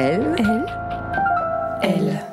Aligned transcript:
Elle. 0.00 0.36
Elle. 0.38 0.66
Elle. 1.82 2.26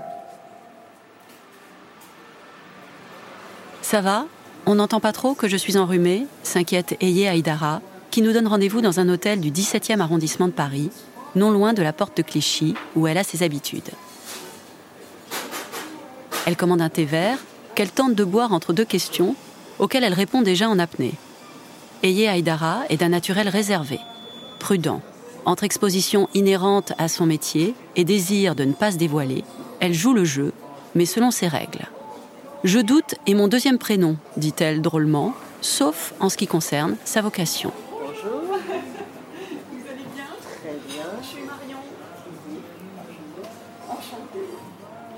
Ça 3.81 4.01
va? 4.01 4.27
On 4.67 4.75
n'entend 4.75 4.99
pas 4.99 5.11
trop 5.11 5.33
que 5.33 5.47
je 5.47 5.58
suis 5.58 5.75
enrhumée 5.75 6.27
s'inquiète 6.43 6.95
Eye 7.01 7.27
Aïdara, 7.27 7.81
qui 8.11 8.21
nous 8.21 8.33
donne 8.33 8.45
rendez-vous 8.45 8.81
dans 8.81 8.99
un 8.99 9.09
hôtel 9.09 9.39
du 9.39 9.49
17e 9.49 9.99
arrondissement 9.99 10.45
de 10.45 10.54
Paris, 10.54 10.91
non 11.33 11.49
loin 11.49 11.73
de 11.73 11.81
la 11.81 11.91
porte 11.91 12.15
de 12.17 12.21
Clichy, 12.21 12.75
où 12.95 13.07
elle 13.07 13.17
a 13.17 13.23
ses 13.23 13.41
habitudes. 13.41 13.89
Elle 16.45 16.57
commande 16.57 16.84
un 16.84 16.89
thé 16.89 17.04
vert, 17.05 17.39
qu'elle 17.73 17.91
tente 17.91 18.13
de 18.13 18.23
boire 18.23 18.54
entre 18.54 18.73
deux 18.73 18.86
questions, 18.86 19.36
auxquelles 19.79 20.04
elle 20.04 20.13
répond 20.13 20.43
déjà 20.43 20.70
en 20.70 20.77
apnée. 20.77 21.16
Eye 22.04 22.27
Aïdara 22.27 22.82
est 22.89 22.97
d'un 22.97 23.09
naturel 23.09 23.50
réservé, 23.50 24.00
prudent. 24.59 25.02
Entre 25.46 25.64
exposition 25.64 26.27
inhérente 26.34 26.94
à 26.98 27.08
son 27.08 27.27
métier 27.27 27.76
et 27.95 28.03
désir 28.03 28.55
de 28.55 28.63
ne 28.63 28.73
pas 28.73 28.91
se 28.91 28.98
dévoiler, 28.98 29.44
elle 29.80 29.94
joue 29.94 30.13
le 30.16 30.26
jeu, 30.26 30.53
mais 30.95 31.05
selon 31.05 31.30
ses 31.30 31.48
règles. 31.48 31.88
Je 32.63 32.80
doute 32.80 33.13
est 33.27 33.36
mon 33.36 33.48
deuxième 33.48 33.77
prénom, 33.77 34.17
dit-elle 34.38 34.81
drôlement, 34.81 35.36
sauf 35.62 36.16
en 36.20 36.30
ce 36.30 36.38
qui 36.38 36.48
concerne 36.48 36.95
sa 37.05 37.22
vocation. 37.22 37.72
Bonjour. 37.91 38.41
Vous 38.41 38.55
allez 39.88 40.05
bien 40.16 40.26
Très 40.41 40.80
bien. 40.88 41.03
Je 41.22 41.27
suis 41.27 41.44
Marion. 41.44 41.77
Enchantée. 43.88 44.50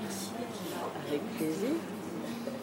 Merci. 0.02 0.28
Avec 1.08 1.22
plaisir. 1.38 1.74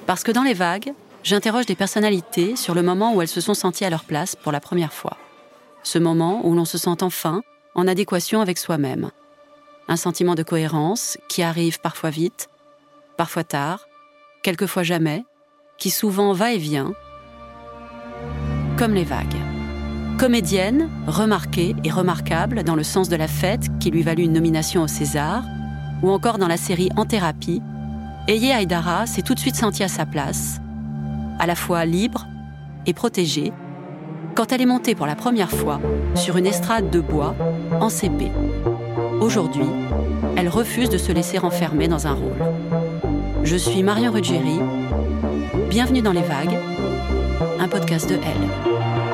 Parce 0.06 0.24
que 0.24 0.32
dans 0.32 0.44
les 0.44 0.54
vagues, 0.54 0.94
j'interroge 1.24 1.66
des 1.66 1.76
personnalités 1.76 2.56
sur 2.56 2.76
le 2.76 2.84
moment 2.84 3.16
où 3.16 3.24
elles 3.24 3.28
se 3.28 3.42
sont 3.42 3.56
senties 3.56 3.86
à 3.86 3.90
leur 3.90 4.04
place 4.04 4.36
pour 4.36 4.52
la 4.52 4.60
première 4.60 4.94
fois. 4.94 5.18
Ce 5.82 5.98
moment 5.98 6.46
où 6.46 6.54
l'on 6.54 6.66
se 6.66 6.78
sent 6.78 7.02
enfin 7.02 7.42
en 7.76 7.88
adéquation 7.88 8.42
avec 8.42 8.58
soi-même. 8.58 9.12
Un 9.88 9.98
sentiment 9.98 10.34
de 10.34 10.44
cohérence 10.44 11.18
qui 11.30 11.44
arrive 11.44 11.80
parfois 11.80 12.10
vite, 12.10 12.50
parfois 13.18 13.44
tard, 13.44 13.86
quelquefois 14.42 14.84
jamais, 14.84 15.24
qui 15.78 15.90
souvent 15.90 16.34
va 16.34 16.54
et 16.54 16.58
vient, 16.58 16.94
comme 18.78 18.94
les 18.94 19.04
vagues. 19.04 19.36
Comédienne, 20.18 20.90
remarquée 21.08 21.76
et 21.84 21.92
remarquable 21.92 22.64
dans 22.64 22.76
le 22.76 22.84
sens 22.84 23.10
de 23.10 23.16
la 23.16 23.28
fête 23.28 23.68
qui 23.80 23.92
lui 23.92 24.02
valut 24.02 24.24
une 24.24 24.34
nomination 24.34 24.82
au 24.82 24.88
César, 24.88 25.44
ou 26.02 26.10
encore 26.10 26.38
dans 26.38 26.48
la 26.48 26.58
série 26.58 26.90
En 26.96 27.06
thérapie, 27.06 27.62
Eye 28.28 28.52
Aïdara 28.52 29.06
s'est 29.06 29.22
tout 29.22 29.34
de 29.34 29.40
suite 29.40 29.56
sentie 29.56 29.84
à 29.84 29.88
sa 29.88 30.06
place, 30.06 30.60
à 31.38 31.46
la 31.46 31.56
fois 31.56 31.86
libre 31.86 32.26
et 32.86 32.94
protégée, 32.94 33.52
quand 34.36 34.52
elle 34.52 34.62
est 34.62 34.66
montée 34.66 34.96
pour 34.96 35.06
la 35.06 35.16
première 35.16 35.52
fois 35.52 35.80
sur 36.16 36.38
une 36.38 36.46
estrade 36.46 36.90
de 36.90 37.00
bois 37.00 37.36
en 37.80 37.90
CP. 37.90 38.32
Aujourd'hui, 39.22 39.66
elle 40.38 40.50
refuse 40.50 40.90
de 40.90 40.98
se 40.98 41.12
laisser 41.12 41.40
enfermer 41.40 41.88
dans 41.88 42.08
un 42.08 42.14
rôle. 42.14 42.44
Je 43.44 43.56
suis 43.56 43.84
Marion 43.84 44.12
Ruggieri. 44.12 44.60
Bienvenue 45.70 46.02
dans 46.02 46.12
Les 46.12 46.22
Vagues, 46.22 46.58
un 47.60 47.68
podcast 47.68 48.10
de 48.10 48.16
Elle. 48.16 49.05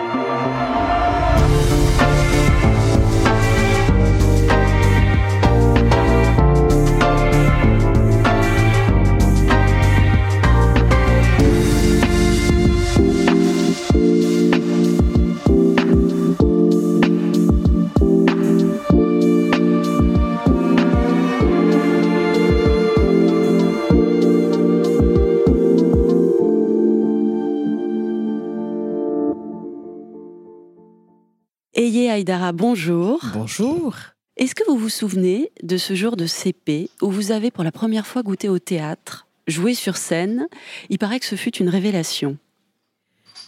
Aïdara, 32.22 32.52
bonjour. 32.52 33.20
Bonjour. 33.34 33.96
Est-ce 34.38 34.54
que 34.54 34.64
vous 34.70 34.78
vous 34.78 34.90
souvenez 34.90 35.52
de 35.64 35.76
ce 35.78 35.96
jour 35.96 36.16
de 36.16 36.28
CP 36.28 36.92
où 37.02 37.10
vous 37.10 37.32
avez 37.32 37.50
pour 37.50 37.64
la 37.64 37.72
première 37.72 38.06
fois 38.06 38.22
goûté 38.22 38.48
au 38.48 38.60
théâtre, 38.60 39.26
joué 39.48 39.74
sur 39.74 39.98
scène? 39.98 40.48
Il 40.90 41.00
paraît 41.00 41.20
que 41.20 41.26
ce 41.26 41.36
fut 41.36 41.58
une 41.58 41.68
révélation. 41.68 42.38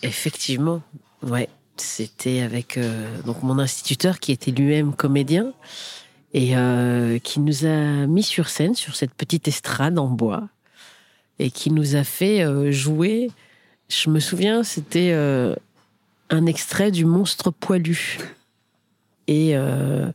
Effectivement, 0.02 0.82
ouais. 1.22 1.50
C'était 1.78 2.40
avec 2.40 2.80
euh, 2.80 3.22
donc 3.22 3.44
mon 3.44 3.60
instituteur 3.60 4.20
qui 4.20 4.32
était 4.32 4.50
lui-même 4.50 4.96
comédien 4.96 5.54
et 6.34 6.58
euh, 6.58 7.20
qui 7.20 7.42
nous 7.42 7.68
a 7.68 8.08
mis 8.08 8.24
sur 8.24 8.50
scène 8.50 8.74
sur 8.74 8.96
cette 8.96 9.14
petite 9.14 9.48
estrade 9.48 10.00
en 10.00 10.08
bois 10.08 10.50
et 11.38 11.52
qui 11.52 11.70
nous 11.70 11.96
a 11.96 12.04
fait 12.04 12.44
euh, 12.44 12.72
jouer. 12.72 13.30
Je 13.88 14.10
me 14.10 14.20
souviens, 14.20 14.64
c'était 14.64 15.14
un 16.32 16.46
extrait 16.48 16.90
du 16.90 17.06
Monstre 17.06 17.52
poilu 17.52 18.18
et 19.28 19.56
euh, 19.56 20.12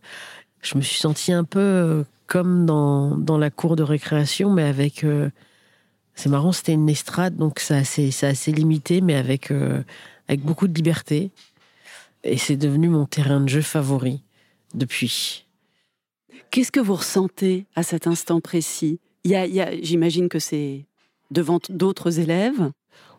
je 0.62 0.76
me 0.76 0.82
suis 0.82 0.98
sentie 0.98 1.32
un 1.32 1.44
peu 1.44 1.60
euh, 1.60 2.04
comme 2.26 2.66
dans, 2.66 3.16
dans 3.16 3.38
la 3.38 3.50
cour 3.50 3.76
de 3.76 3.82
récréation, 3.82 4.52
mais 4.52 4.64
avec. 4.64 5.04
euh, 5.04 5.30
c'est 6.14 6.28
marrant, 6.28 6.50
c'était 6.50 6.72
une 6.72 6.88
estrade, 6.88 7.36
donc 7.36 7.60
c'est 7.60 7.76
assez, 7.76 8.10
assez 8.22 8.50
limité, 8.50 9.00
mais 9.00 9.14
avec, 9.14 9.52
avec 10.26 10.40
beaucoup 10.40 10.66
de 10.66 10.74
liberté. 10.74 11.30
Et 12.24 12.36
c'est 12.36 12.56
devenu 12.56 12.88
mon 12.88 13.06
terrain 13.06 13.40
de 13.40 13.48
jeu 13.48 13.62
favori 13.62 14.20
depuis. 14.74 15.46
Qu'est-ce 16.50 16.72
que 16.72 16.80
vous 16.80 16.96
ressentez 16.96 17.66
à 17.76 17.84
cet 17.84 18.08
instant 18.08 18.40
précis? 18.40 18.98
Y 19.24 19.60
a- 19.60 19.80
J'imagine 19.80 20.28
que 20.28 20.40
c'est 20.40 20.86
devant 21.30 21.60
d'autres 21.68 22.18
élèves. 22.18 22.72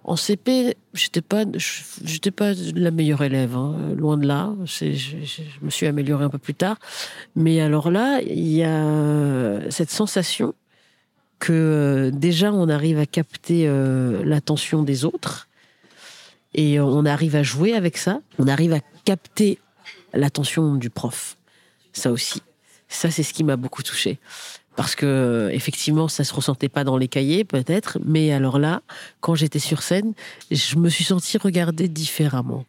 En 0.04 0.16
CP, 0.16 0.76
j'étais 0.94 1.22
pas, 1.22 1.44
j'étais 1.56 2.32
pas 2.32 2.54
la 2.74 2.92
meilleure 2.92 3.22
élève, 3.22 3.56
hein, 3.56 3.76
loin 3.96 4.18
de 4.18 4.26
là. 4.26 4.54
Je, 4.66 5.16
me 5.62 5.70
suis 5.70 5.86
améliorée 5.86 6.26
un 6.26 6.30
peu 6.30 6.38
plus 6.38 6.56
tard. 6.56 6.78
Mais 7.36 7.62
alors 7.62 7.92
là, 7.92 8.22
il 8.22 8.48
y 8.48 8.64
a 8.64 9.70
cette 9.70 9.92
sensation 9.92 10.56
que 11.38 11.54
euh, 11.54 12.12
déjà 12.12 12.52
on 12.52 12.68
arrive 12.70 13.00
à 13.00 13.06
capter 13.06 13.66
euh, 13.68 14.24
l'attention 14.26 14.84
des 14.84 15.06
autres 15.06 15.48
et 16.54 16.80
on 16.80 17.06
arrive 17.06 17.36
à 17.36 17.44
jouer 17.44 17.74
avec 17.74 17.98
ça. 17.98 18.22
On 18.40 18.48
arrive 18.48 18.74
à 18.74 18.80
capter 19.06 19.60
l'attention 20.14 20.76
du 20.76 20.90
prof. 20.90 21.38
Ça 21.94 22.12
aussi. 22.12 22.42
Ça, 22.88 23.12
c'est 23.12 23.24
ce 23.24 23.34
qui 23.34 23.44
m'a 23.44 23.56
beaucoup 23.56 23.84
touchée. 23.84 24.18
Parce 24.80 24.96
que, 24.96 25.50
effectivement, 25.52 26.08
ça 26.08 26.24
se 26.24 26.34
ressentait 26.34 26.70
pas 26.70 26.86
dans 26.86 26.96
les 26.96 27.10
cahiers, 27.10 27.44
peut-être. 27.44 27.98
Mais 28.06 28.32
alors 28.32 28.60
là, 28.60 28.82
quand 29.20 29.36
j'étais 29.36 29.60
sur 29.60 29.84
scène, 29.84 30.14
je 30.52 30.78
me 30.78 30.88
suis 30.88 31.04
sentie 31.04 31.38
regardée 31.38 31.90
différemment. 31.90 32.64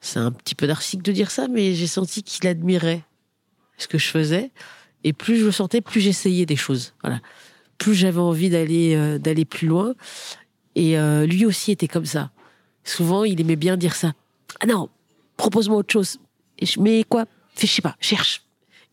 C'est 0.00 0.20
un 0.20 0.30
petit 0.30 0.54
peu 0.54 0.68
narcissique 0.68 1.02
de 1.02 1.10
dire 1.10 1.32
ça, 1.32 1.48
mais 1.48 1.74
j'ai 1.74 1.88
senti 1.88 2.22
qu'il 2.22 2.46
admirait 2.46 3.02
ce 3.78 3.88
que 3.88 3.98
je 3.98 4.06
faisais. 4.06 4.52
Et 5.02 5.12
plus 5.12 5.38
je 5.38 5.46
le 5.46 5.50
sentais, 5.50 5.80
plus 5.80 6.00
j'essayais 6.00 6.46
des 6.46 6.54
choses. 6.54 6.94
Voilà. 7.02 7.20
Plus 7.78 7.96
j'avais 7.96 8.20
envie 8.20 8.48
d'aller 8.48 8.94
euh, 8.94 9.18
d'aller 9.18 9.44
plus 9.44 9.66
loin. 9.66 9.94
Et 10.76 10.96
euh, 10.96 11.26
lui 11.26 11.44
aussi 11.46 11.72
était 11.72 11.88
comme 11.88 12.06
ça. 12.06 12.30
Souvent, 12.84 13.24
il 13.24 13.40
aimait 13.40 13.56
bien 13.56 13.76
dire 13.76 13.96
ça. 13.96 14.12
Ah 14.60 14.66
non, 14.66 14.88
propose-moi 15.36 15.78
autre 15.78 15.92
chose. 15.92 16.20
Mais 16.78 17.02
quoi? 17.02 17.24
Fais, 17.56 17.66
je 17.66 17.72
sais 17.72 17.82
pas, 17.82 17.96
cherche. 17.98 18.45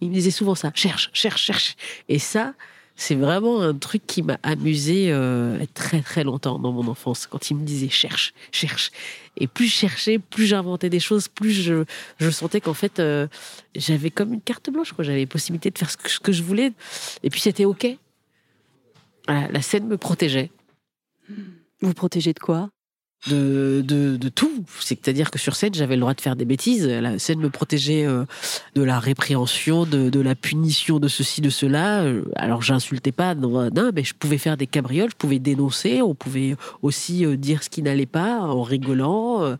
Il 0.04 0.10
me 0.10 0.14
disait 0.14 0.32
souvent 0.32 0.56
ça, 0.56 0.72
cherche, 0.76 1.10
cherche, 1.14 1.42
cherche. 1.42 1.76
Et 2.10 2.20
ça, 2.20 2.54
c'est 2.96 3.16
vraiment 3.16 3.62
un 3.62 3.74
truc 3.74 4.06
qui 4.06 4.22
m'a 4.22 4.38
amusé 4.44 5.12
euh, 5.12 5.64
très 5.74 6.02
très 6.02 6.24
longtemps 6.24 6.60
dans 6.60 6.72
mon 6.72 6.88
enfance, 6.88 7.26
quand 7.26 7.50
il 7.50 7.56
me 7.56 7.66
disait 7.66 7.90
cherche, 7.90 8.34
cherche. 8.52 8.92
Et 9.38 9.48
plus 9.48 9.66
je 9.66 9.74
cherchais, 9.74 10.20
plus 10.20 10.46
j'inventais 10.46 10.90
des 10.90 11.00
choses, 11.00 11.28
plus 11.28 11.52
je, 11.52 11.86
je 12.20 12.30
sentais 12.30 12.62
qu'en 12.62 12.76
fait, 12.76 13.00
euh, 13.00 13.28
j'avais 13.76 14.12
comme 14.12 14.34
une 14.34 14.42
carte 14.42 14.70
blanche, 14.70 14.94
quoi. 14.94 15.04
J'avais 15.04 15.26
possibilité 15.26 15.72
de 15.72 15.78
faire 15.78 15.90
ce 15.90 16.20
que, 16.20 16.32
je 16.32 16.44
voulais. 16.44 16.72
Et 17.24 17.30
puis 17.30 17.40
c'était 17.40 17.66
OK. 17.66 17.88
La 19.28 19.62
scène 19.62 19.88
me 19.88 19.98
protégeait 19.98 20.52
Vous 21.82 21.94
protégez 21.94 22.34
de 22.34 22.40
quoi? 22.40 22.70
De, 23.28 23.84
de, 23.86 24.18
de 24.18 24.30
tout. 24.30 24.66
C'est-à-dire 24.80 25.32
que 25.32 25.40
sur 25.40 25.56
scène, 25.56 25.74
j'avais 25.74 25.96
le 25.96 26.02
droit 26.02 26.14
de 26.14 26.22
faire 26.22 26.36
des 26.36 26.46
bêtises. 26.46 26.88
La 26.88 27.20
scène 27.20 27.40
me 27.40 27.50
protégeait 27.50 28.06
euh, 28.06 28.26
de 28.76 28.84
la 28.84 29.00
répréhension, 29.00 29.86
de, 29.86 30.10
de 30.10 30.20
la 30.20 30.36
punition, 30.36 31.00
de 31.00 31.08
ceci, 31.08 31.42
de 31.42 31.50
cela. 31.50 32.04
Euh, 32.04 32.24
Alors, 32.36 32.62
j'insultais 32.62 33.12
pas, 33.12 33.36
non, 33.36 33.70
mais 33.94 34.04
je 34.04 34.14
pouvais 34.14 34.38
faire 34.38 34.58
des 34.58 34.68
cabrioles, 34.68 35.10
je 35.12 35.16
pouvais 35.16 35.40
dénoncer, 35.40 36.02
on 36.02 36.16
pouvait 36.16 36.56
aussi 36.82 37.26
euh, 37.26 37.38
dire 37.38 37.64
ce 37.64 37.70
qui 37.70 37.82
n'allait 37.82 38.06
pas 38.06 38.42
en 38.42 38.64
rigolant, 38.64 39.58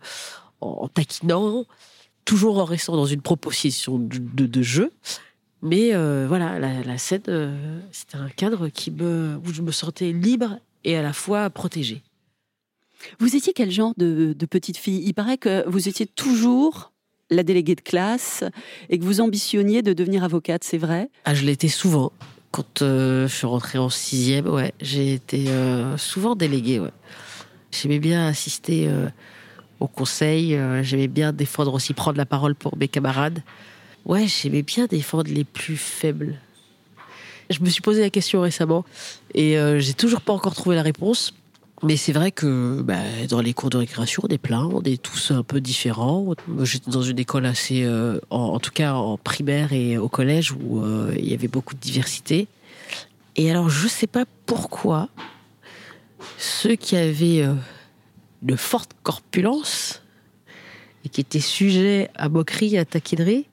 en 0.60 0.88
taquinant, 0.88 1.64
toujours 2.24 2.58
en 2.58 2.64
restant 2.64 2.96
dans 2.96 3.06
une 3.06 3.20
proposition 3.20 3.98
de, 3.98 4.18
de, 4.18 4.46
de 4.46 4.62
jeu. 4.62 4.90
Mais 5.62 5.94
euh, 5.94 6.26
voilà, 6.28 6.58
la, 6.58 6.82
la 6.82 6.98
scène, 6.98 7.22
euh, 7.28 7.80
c'était 7.90 8.18
un 8.18 8.28
cadre 8.28 8.68
qui 8.68 8.90
me, 8.90 9.40
où 9.46 9.52
je 9.52 9.62
me 9.62 9.72
sentais 9.72 10.12
libre 10.12 10.58
et 10.84 10.94
à 10.94 11.02
la 11.02 11.14
fois 11.14 11.48
protégée. 11.48 12.02
Vous 13.18 13.36
étiez 13.36 13.52
quel 13.52 13.70
genre 13.70 13.94
de, 13.96 14.34
petite 14.48 14.76
fille? 14.76 15.02
Il 15.04 15.14
paraît 15.14 15.38
que 15.38 15.68
vous 15.68 15.88
étiez 15.88 16.06
toujours 16.06 16.92
la 17.30 17.42
déléguée 17.42 17.74
de 17.74 17.80
classe 17.80 18.44
et 18.90 18.98
que 18.98 19.04
vous 19.04 19.20
ambitionniez 19.20 19.82
de 19.82 19.92
devenir 19.92 20.24
avocate, 20.24 20.64
c'est 20.64 20.78
vrai? 20.78 21.10
Ah, 21.24 21.34
je 21.34 21.44
l'étais 21.44 21.68
souvent. 21.68 22.12
Quand 22.50 22.82
euh, 22.82 23.26
je 23.26 23.34
suis 23.34 23.46
rentrée 23.46 23.78
en 23.78 23.88
sixième, 23.88 24.46
ouais, 24.46 24.72
j'ai 24.80 25.14
été 25.14 25.48
euh, 25.48 25.96
souvent 25.98 26.36
déléguée. 26.36 26.80
J'aimais 27.72 27.98
bien 27.98 28.28
assister 28.28 28.86
euh, 28.86 29.08
au 29.80 29.88
conseil, 29.88 30.54
euh, 30.54 30.82
j'aimais 30.82 31.08
bien 31.08 31.32
défendre 31.32 31.74
aussi, 31.74 31.94
prendre 31.94 32.18
la 32.18 32.26
parole 32.26 32.54
pour 32.54 32.76
mes 32.76 32.86
camarades. 32.86 33.42
Ouais, 34.04 34.26
j'aimais 34.28 34.62
bien 34.62 34.86
défendre 34.86 35.30
les 35.32 35.44
plus 35.44 35.76
faibles. 35.76 36.38
Je 37.50 37.60
me 37.60 37.68
suis 37.68 37.82
posé 37.82 38.02
la 38.02 38.10
question 38.10 38.40
récemment 38.40 38.84
et 39.34 39.56
j'ai 39.78 39.92
toujours 39.92 40.22
pas 40.22 40.32
encore 40.32 40.54
trouvé 40.54 40.76
la 40.76 40.82
réponse. 40.82 41.34
Mais 41.84 41.98
c'est 41.98 42.12
vrai 42.12 42.32
que 42.32 42.80
bah, 42.80 42.96
dans 43.28 43.42
les 43.42 43.52
cours 43.52 43.68
de 43.68 43.76
récréation, 43.76 44.22
on 44.24 44.32
est 44.32 44.38
plein, 44.38 44.64
on 44.64 44.80
est 44.82 45.00
tous 45.00 45.32
un 45.32 45.42
peu 45.42 45.60
différents. 45.60 46.34
J'étais 46.62 46.90
dans 46.90 47.02
une 47.02 47.18
école 47.18 47.44
assez, 47.44 47.84
euh, 47.84 48.18
en, 48.30 48.58
tout 48.58 48.70
cas 48.70 48.94
en 48.94 49.18
primaire 49.18 49.74
et 49.74 49.98
au 49.98 50.08
collège, 50.08 50.52
où 50.52 50.80
euh, 50.80 51.14
il 51.18 51.28
y 51.28 51.34
avait 51.34 51.46
beaucoup 51.48 51.74
de 51.74 51.80
diversité. 51.80 52.48
Et 53.36 53.50
alors, 53.50 53.68
je 53.68 53.86
sais 53.86 54.06
pas 54.06 54.24
pourquoi, 54.46 55.10
ceux 56.38 56.74
qui 56.74 56.96
avaient 56.96 57.42
euh, 57.42 57.52
de 58.40 58.56
forte 58.56 58.92
corpulence 59.02 60.02
et 61.04 61.10
qui 61.10 61.20
étaient 61.20 61.38
sujets 61.38 62.08
à 62.14 62.30
moquerie, 62.30 62.78
à 62.78 62.86
taquinerie, 62.86 63.44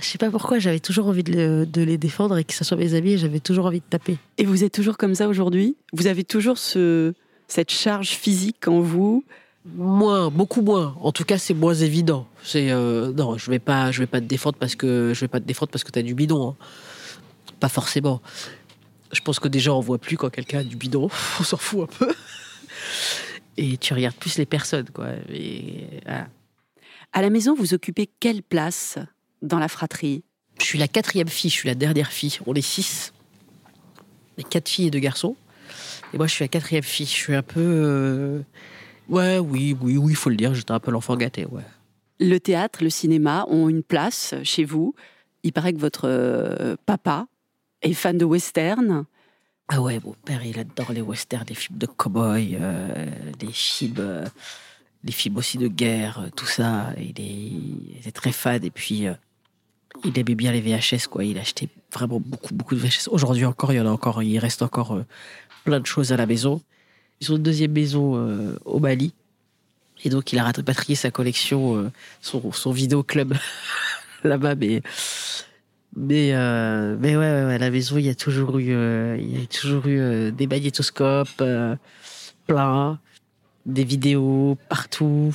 je 0.00 0.06
sais 0.06 0.16
pas 0.16 0.30
pourquoi, 0.30 0.58
j'avais 0.58 0.80
toujours 0.80 1.08
envie 1.08 1.24
de, 1.24 1.68
de 1.70 1.82
les 1.82 1.98
défendre 1.98 2.38
et 2.38 2.44
que 2.44 2.54
ce 2.54 2.64
soit 2.64 2.78
mes 2.78 2.94
amis, 2.94 3.18
j'avais 3.18 3.40
toujours 3.40 3.66
envie 3.66 3.80
de 3.80 3.84
taper. 3.90 4.16
Et 4.38 4.46
vous 4.46 4.64
êtes 4.64 4.72
toujours 4.72 4.96
comme 4.96 5.14
ça 5.14 5.28
aujourd'hui? 5.28 5.76
Vous 5.92 6.06
avez 6.06 6.24
toujours 6.24 6.56
ce, 6.56 7.12
cette 7.48 7.70
charge 7.70 8.10
physique 8.10 8.68
en 8.68 8.80
vous 8.80 9.24
Moins, 9.74 10.30
beaucoup 10.30 10.62
moins. 10.62 10.96
En 11.00 11.12
tout 11.12 11.24
cas, 11.24 11.36
c'est 11.36 11.52
moins 11.52 11.74
évident. 11.74 12.26
C'est 12.42 12.70
euh, 12.70 13.12
non, 13.12 13.36
je 13.36 13.50
vais 13.50 13.58
pas, 13.58 13.90
je 13.90 13.98
vais 13.98 14.06
pas 14.06 14.20
te 14.20 14.24
défendre 14.24 14.56
parce 14.58 14.74
que 14.74 15.12
je 15.14 15.20
vais 15.20 15.28
pas 15.28 15.40
te 15.40 15.44
défendre 15.44 15.70
parce 15.70 15.84
que 15.84 15.90
t'as 15.90 16.02
du 16.02 16.14
bidon. 16.14 16.50
hein. 16.50 16.56
Pas 17.60 17.68
forcément. 17.68 18.22
Je 19.12 19.20
pense 19.20 19.38
que 19.38 19.48
déjà 19.48 19.74
on 19.74 19.80
voit 19.80 19.98
plus 19.98 20.16
quand 20.16 20.30
quelqu'un 20.30 20.60
a 20.60 20.64
du 20.64 20.76
bidon. 20.76 21.10
On 21.40 21.42
s'en 21.42 21.56
fout 21.56 21.82
un 21.82 21.86
peu. 21.86 22.14
Et 23.56 23.76
tu 23.76 23.92
regardes 23.92 24.16
plus 24.16 24.38
les 24.38 24.46
personnes, 24.46 24.88
quoi. 24.90 25.08
Et, 25.28 25.86
voilà. 26.04 26.28
À 27.12 27.22
la 27.22 27.30
maison, 27.30 27.54
vous 27.54 27.74
occupez 27.74 28.08
quelle 28.20 28.42
place 28.42 28.98
dans 29.42 29.58
la 29.58 29.68
fratrie? 29.68 30.22
Je 30.60 30.64
suis 30.64 30.78
la 30.78 30.88
quatrième 30.88 31.28
fille. 31.28 31.50
Je 31.50 31.56
suis 31.56 31.68
la 31.68 31.74
dernière 31.74 32.12
fille. 32.12 32.38
On 32.46 32.54
est 32.54 32.62
six. 32.62 33.12
Les 34.36 34.44
quatre 34.44 34.68
filles 34.68 34.86
et 34.86 34.90
deux 34.90 34.98
garçons. 34.98 35.36
Et 36.12 36.16
moi, 36.16 36.26
je 36.26 36.32
suis 36.34 36.44
la 36.44 36.48
quatrième 36.48 36.82
fille. 36.82 37.06
Je 37.06 37.10
suis 37.10 37.34
un 37.34 37.42
peu. 37.42 37.60
euh, 37.60 38.40
Ouais, 39.08 39.38
oui, 39.38 39.74
oui, 39.80 39.96
oui, 39.96 40.12
il 40.12 40.16
faut 40.16 40.28
le 40.30 40.36
dire. 40.36 40.54
J'étais 40.54 40.72
un 40.72 40.80
peu 40.80 40.90
l'enfant 40.90 41.16
gâté, 41.16 41.46
ouais. 41.46 41.62
Le 42.20 42.38
théâtre, 42.38 42.82
le 42.82 42.90
cinéma 42.90 43.46
ont 43.48 43.68
une 43.68 43.82
place 43.82 44.34
chez 44.42 44.64
vous. 44.64 44.94
Il 45.44 45.52
paraît 45.52 45.72
que 45.72 45.78
votre 45.78 46.06
euh, 46.08 46.76
papa 46.84 47.26
est 47.82 47.94
fan 47.94 48.18
de 48.18 48.24
western. 48.24 49.04
Ah 49.68 49.80
ouais, 49.80 50.00
mon 50.04 50.14
père, 50.24 50.44
il 50.44 50.58
adore 50.58 50.92
les 50.92 51.00
westerns, 51.00 51.44
les 51.48 51.54
films 51.54 51.78
de 51.78 51.86
cow-boys, 51.86 52.54
euh, 52.60 53.06
les 53.40 53.52
films, 53.52 53.94
euh, 53.98 54.24
les 55.04 55.12
films 55.12 55.36
aussi 55.36 55.58
de 55.58 55.68
guerre, 55.68 56.20
euh, 56.20 56.28
tout 56.34 56.46
ça. 56.46 56.92
Il 56.98 57.20
est, 57.20 58.04
il 58.06 58.12
très 58.12 58.32
fan 58.32 58.62
et 58.64 58.70
puis 58.70 59.06
euh, 59.06 59.12
il 60.04 60.18
aimait 60.18 60.34
bien 60.34 60.52
les 60.52 60.60
VHS, 60.60 61.06
quoi. 61.08 61.24
Il 61.24 61.38
achetait 61.38 61.68
vraiment 61.92 62.18
beaucoup, 62.20 62.52
beaucoup 62.54 62.74
de 62.74 62.80
VHS. 62.80 63.08
Aujourd'hui 63.10 63.44
encore, 63.44 63.72
il 63.72 63.76
y 63.76 63.80
en 63.80 63.86
a 63.86 63.90
encore, 63.90 64.22
il 64.22 64.38
reste 64.38 64.62
encore 64.62 64.92
euh, 64.96 65.04
plein 65.68 65.80
de 65.80 65.86
choses 65.86 66.12
à 66.12 66.16
la 66.16 66.24
maison. 66.24 66.62
Ils 67.20 67.30
ont 67.30 67.36
une 67.36 67.42
deuxième 67.42 67.72
maison 67.72 68.16
euh, 68.16 68.56
au 68.64 68.78
Mali. 68.80 69.12
Et 70.02 70.08
donc, 70.08 70.32
il 70.32 70.38
a 70.38 70.44
rapatrié 70.44 70.94
sa 70.94 71.10
collection, 71.10 71.76
euh, 71.76 71.90
son, 72.22 72.52
son 72.52 72.70
vidéoclub 72.72 73.34
là-bas, 74.24 74.54
mais 74.54 74.80
mais, 75.94 76.30
euh, 76.32 76.96
mais 76.98 77.16
ouais, 77.16 77.30
ouais, 77.32 77.44
ouais, 77.46 77.54
à 77.54 77.58
la 77.58 77.70
maison, 77.70 77.98
il 77.98 78.06
y 78.06 78.08
a 78.08 78.14
toujours 78.14 78.58
eu, 78.58 78.70
il 79.18 79.38
y 79.40 79.42
a 79.42 79.46
toujours 79.46 79.86
eu 79.86 80.32
des 80.32 80.46
magnétoscopes 80.46 81.42
plein, 82.46 82.98
des 83.66 83.84
vidéos 83.84 84.56
partout. 84.70 85.34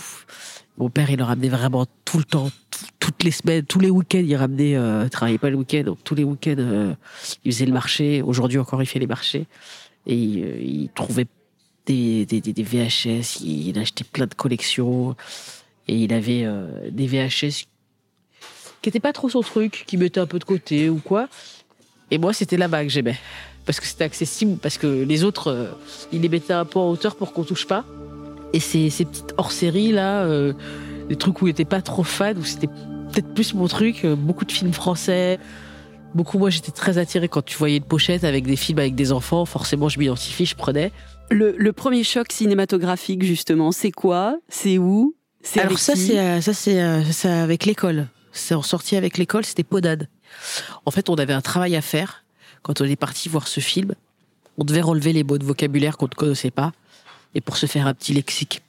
Mon 0.79 0.89
père, 0.89 1.11
il 1.11 1.21
en 1.21 1.27
ramenait 1.27 1.49
vraiment 1.49 1.85
tout 2.05 2.17
le 2.17 2.23
temps, 2.23 2.49
tout- 2.71 2.85
toutes 2.99 3.23
les 3.23 3.31
semaines, 3.31 3.65
tous 3.65 3.79
les 3.79 3.89
week-ends, 3.91 4.23
il 4.25 4.35
ramenait, 4.35 4.75
euh, 4.77 5.03
il 5.03 5.09
travaillait 5.11 5.37
pas 5.37 5.49
le 5.51 5.57
week-end, 5.57 5.83
donc 5.83 6.03
tous 6.03 6.15
les 6.15 6.23
week-ends, 6.23 6.95
il 7.43 7.51
faisait 7.51 7.65
le 7.67 7.73
marché. 7.73 8.21
Aujourd'hui 8.23 8.57
encore, 8.57 8.81
il 8.81 8.87
fait 8.87 8.99
les 8.99 9.07
marchés. 9.07 9.45
Et 10.05 10.15
il, 10.15 10.43
euh, 10.43 10.57
il 10.61 10.89
trouvait 10.93 11.27
des, 11.85 12.25
des, 12.25 12.41
des- 12.41 12.63
VHS, 12.63 13.41
il, 13.41 13.77
achetait 13.77 14.03
plein 14.03 14.25
de 14.25 14.33
collections. 14.33 15.15
Et 15.87 15.95
il 15.97 16.13
avait 16.13 16.43
euh, 16.45 16.89
des 16.91 17.07
VHS 17.07 17.65
qui 18.81 18.89
était 18.89 18.99
pas 18.99 19.13
trop 19.13 19.29
son 19.29 19.41
truc, 19.41 19.83
qui 19.87 19.97
mettait 19.97 20.19
un 20.19 20.25
peu 20.25 20.39
de 20.39 20.43
côté 20.43 20.89
ou 20.89 20.97
quoi. 20.97 21.27
Et 22.11 22.17
moi, 22.17 22.33
c'était 22.33 22.57
là-bas 22.57 22.83
que 22.83 22.89
j'aimais. 22.89 23.17
Parce 23.65 23.79
que 23.79 23.85
c'était 23.85 24.03
accessible, 24.03 24.57
parce 24.57 24.77
que 24.77 24.87
les 24.87 25.23
autres, 25.23 25.47
euh, 25.47 25.71
ils 26.11 26.21
les 26.21 26.29
mettaient 26.29 26.53
un 26.53 26.65
peu 26.65 26.79
en 26.79 26.89
hauteur 26.89 27.15
pour 27.15 27.31
qu'on 27.33 27.43
touche 27.43 27.65
pas. 27.65 27.85
Et 28.51 28.59
ces, 28.59 28.89
ces 28.89 29.05
petites 29.05 29.33
hors-séries, 29.37 29.93
là, 29.93 30.27
des 31.09 31.15
trucs 31.15 31.41
où 31.41 31.47
il 31.47 31.51
était 31.51 31.65
pas 31.65 31.81
trop 31.81 32.03
fan, 32.03 32.37
où 32.37 32.43
c'était 32.43 32.67
peut-être 32.67 33.33
plus 33.33 33.55
mon 33.55 33.67
truc, 33.67 34.05
beaucoup 34.05 34.45
de 34.45 34.51
films 34.51 34.73
français. 34.73 35.39
Beaucoup, 36.15 36.37
moi, 36.37 36.49
j'étais 36.49 36.71
très 36.71 36.97
attirée 36.97 37.27
quand 37.27 37.43
tu 37.43 37.57
voyais 37.57 37.77
une 37.77 37.83
pochette 37.83 38.23
avec 38.23 38.45
des 38.45 38.55
films 38.55 38.79
avec 38.79 38.95
des 38.95 39.11
enfants. 39.11 39.45
Forcément, 39.45 39.89
je 39.89 39.97
m'identifie, 39.97 40.45
je 40.45 40.55
prenais. 40.55 40.91
Le, 41.31 41.55
le 41.57 41.73
premier 41.73 42.03
choc 42.03 42.31
cinématographique, 42.31 43.23
justement, 43.23 43.71
c'est 43.71 43.91
quoi? 43.91 44.37
C'est 44.49 44.77
où? 44.77 45.15
C'est 45.41 45.59
Alors 45.59 45.71
avec 45.71 45.79
ça, 45.79 45.95
c'est 45.95 46.19
euh, 46.19 46.41
ça, 46.41 46.53
c'est 46.53 46.81
euh, 46.81 47.03
c'est 47.11 47.29
avec 47.29 47.65
l'école. 47.65 48.07
C'est 48.31 48.55
en 48.55 48.61
sortie 48.61 48.95
avec 48.95 49.17
l'école, 49.17 49.43
c'était 49.45 49.63
Podade. 49.63 50.07
En 50.85 50.91
fait, 50.91 51.09
on 51.09 51.15
avait 51.15 51.33
un 51.33 51.41
travail 51.41 51.75
à 51.75 51.81
faire 51.81 52.23
quand 52.61 52.81
on 52.81 52.85
est 52.85 52.95
parti 52.95 53.29
voir 53.29 53.47
ce 53.47 53.59
film. 53.59 53.93
On 54.57 54.63
devait 54.63 54.81
relever 54.81 55.13
les 55.13 55.23
mots 55.23 55.37
de 55.37 55.43
vocabulaire 55.43 55.97
qu'on 55.97 56.05
ne 56.05 56.15
connaissait 56.15 56.51
pas 56.51 56.71
et 57.35 57.41
pour 57.41 57.57
se 57.57 57.65
faire 57.65 57.87
un 57.87 57.93
petit 57.93 58.13
lexique. 58.13 58.61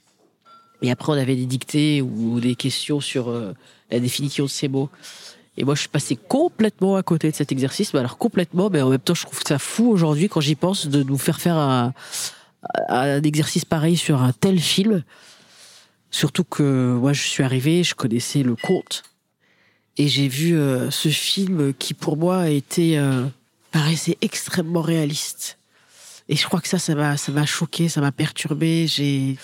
Et 0.81 0.91
après, 0.91 1.11
on 1.11 1.15
avait 1.15 1.35
des 1.35 1.45
dictées 1.45 2.01
ou 2.01 2.39
des 2.39 2.55
questions 2.55 2.99
sur 2.99 3.29
euh, 3.29 3.53
la 3.89 3.99
définition 3.99 4.45
de 4.45 4.49
ces 4.49 4.67
mots. 4.67 4.89
Et 5.57 5.63
moi, 5.63 5.75
je 5.75 5.81
suis 5.81 5.89
passé 5.89 6.15
complètement 6.15 6.95
à 6.97 7.03
côté 7.03 7.31
de 7.31 7.35
cet 7.35 7.51
exercice. 7.51 7.93
Mais 7.93 7.99
alors 7.99 8.17
complètement, 8.17 8.69
mais 8.69 8.81
en 8.81 8.89
même 8.89 8.99
temps, 8.99 9.13
je 9.13 9.25
trouve 9.25 9.41
ça 9.47 9.59
fou 9.59 9.89
aujourd'hui 9.89 10.27
quand 10.27 10.41
j'y 10.41 10.55
pense 10.55 10.87
de 10.87 11.03
nous 11.03 11.17
faire 11.17 11.39
faire 11.39 11.57
un, 11.57 11.93
un 12.89 13.21
exercice 13.21 13.65
pareil 13.65 13.97
sur 13.97 14.21
un 14.21 14.33
tel 14.33 14.59
film. 14.59 15.03
Surtout 16.11 16.43
que 16.43 16.93
moi, 16.99 17.13
je 17.13 17.21
suis 17.21 17.43
arrivé, 17.43 17.83
je 17.83 17.95
connaissais 17.95 18.43
le 18.43 18.55
conte. 18.55 19.03
Et 19.97 20.07
j'ai 20.07 20.27
vu 20.27 20.57
euh, 20.57 20.91
ce 20.91 21.09
film 21.09 21.73
qui, 21.73 21.93
pour 21.93 22.17
moi, 22.17 22.49
était, 22.49 22.95
euh, 22.97 23.25
paraissait 23.71 24.17
extrêmement 24.21 24.81
réaliste. 24.81 25.57
Et 26.27 26.35
je 26.35 26.45
crois 26.45 26.59
que 26.59 26.67
ça, 26.67 26.79
ça 26.79 26.95
m'a, 26.95 27.17
ça 27.17 27.31
m'a 27.31 27.45
choqué, 27.45 27.87
ça 27.87 28.01
m'a 28.01 28.11
perturbé. 28.11 28.87
J'ai 28.87 29.37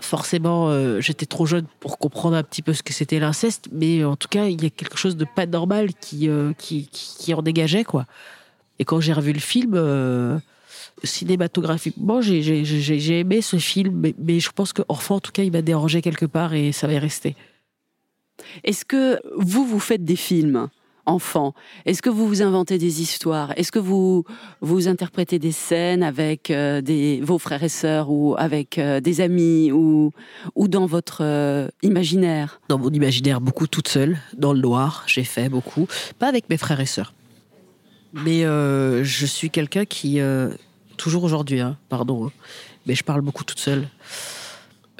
forcément, 0.00 0.68
euh, 0.68 1.00
j'étais 1.00 1.26
trop 1.26 1.46
jeune 1.46 1.66
pour 1.80 1.98
comprendre 1.98 2.36
un 2.36 2.42
petit 2.42 2.62
peu 2.62 2.72
ce 2.72 2.82
que 2.82 2.92
c'était 2.92 3.18
l'inceste, 3.18 3.68
mais 3.72 4.04
en 4.04 4.16
tout 4.16 4.28
cas, 4.28 4.46
il 4.46 4.62
y 4.62 4.66
a 4.66 4.70
quelque 4.70 4.96
chose 4.96 5.16
de 5.16 5.24
pas 5.24 5.46
normal 5.46 5.94
qui, 5.94 6.28
euh, 6.28 6.52
qui, 6.58 6.88
qui, 6.92 7.34
en 7.34 7.42
dégageait, 7.42 7.84
quoi. 7.84 8.06
Et 8.78 8.84
quand 8.84 9.00
j'ai 9.00 9.12
revu 9.12 9.32
le 9.32 9.40
film, 9.40 9.72
euh, 9.74 10.38
cinématographiquement, 11.02 12.20
j'ai 12.20 13.18
aimé 13.18 13.40
ce 13.40 13.56
film, 13.56 13.94
mais, 13.96 14.14
mais 14.18 14.40
je 14.40 14.50
pense 14.50 14.72
qu'enfant, 14.72 15.16
en 15.16 15.20
tout 15.20 15.32
cas, 15.32 15.42
il 15.42 15.52
m'a 15.52 15.62
dérangé 15.62 16.02
quelque 16.02 16.26
part 16.26 16.54
et 16.54 16.72
ça 16.72 16.86
va 16.86 16.98
rester. 16.98 17.36
Est-ce 18.64 18.84
que 18.84 19.18
vous, 19.36 19.64
vous 19.64 19.80
faites 19.80 20.04
des 20.04 20.16
films? 20.16 20.68
Enfants 21.06 21.54
Est-ce 21.86 22.02
que 22.02 22.10
vous 22.10 22.26
vous 22.26 22.42
inventez 22.42 22.78
des 22.78 23.00
histoires? 23.00 23.52
Est-ce 23.56 23.72
que 23.72 23.78
vous 23.78 24.24
vous 24.60 24.88
interprétez 24.88 25.38
des 25.38 25.52
scènes 25.52 26.02
avec 26.02 26.50
euh, 26.50 26.82
vos 27.22 27.38
frères 27.38 27.62
et 27.62 27.68
sœurs 27.68 28.10
ou 28.10 28.34
avec 28.36 28.78
euh, 28.78 29.00
des 29.00 29.20
amis 29.20 29.72
ou, 29.72 30.12
ou 30.54 30.68
dans 30.68 30.86
votre 30.86 31.22
euh, 31.22 31.68
imaginaire? 31.82 32.60
Dans 32.68 32.78
mon 32.78 32.90
imaginaire, 32.90 33.40
beaucoup 33.40 33.66
toute 33.66 33.88
seule, 33.88 34.18
dans 34.36 34.52
le 34.52 34.60
noir, 34.60 35.04
j'ai 35.06 35.24
fait 35.24 35.48
beaucoup. 35.48 35.86
Pas 36.18 36.28
avec 36.28 36.50
mes 36.50 36.56
frères 36.56 36.80
et 36.80 36.86
sœurs. 36.86 37.14
Mais 38.12 38.42
je 38.42 39.26
suis 39.26 39.50
quelqu'un 39.50 39.84
qui, 39.84 40.20
toujours 40.96 41.24
aujourd'hui, 41.24 41.60
hein, 41.60 41.76
pardon, 41.90 42.26
hein, 42.26 42.32
mais 42.86 42.94
je 42.94 43.04
parle 43.04 43.20
beaucoup 43.20 43.44
toute 43.44 43.58
seule. 43.58 43.88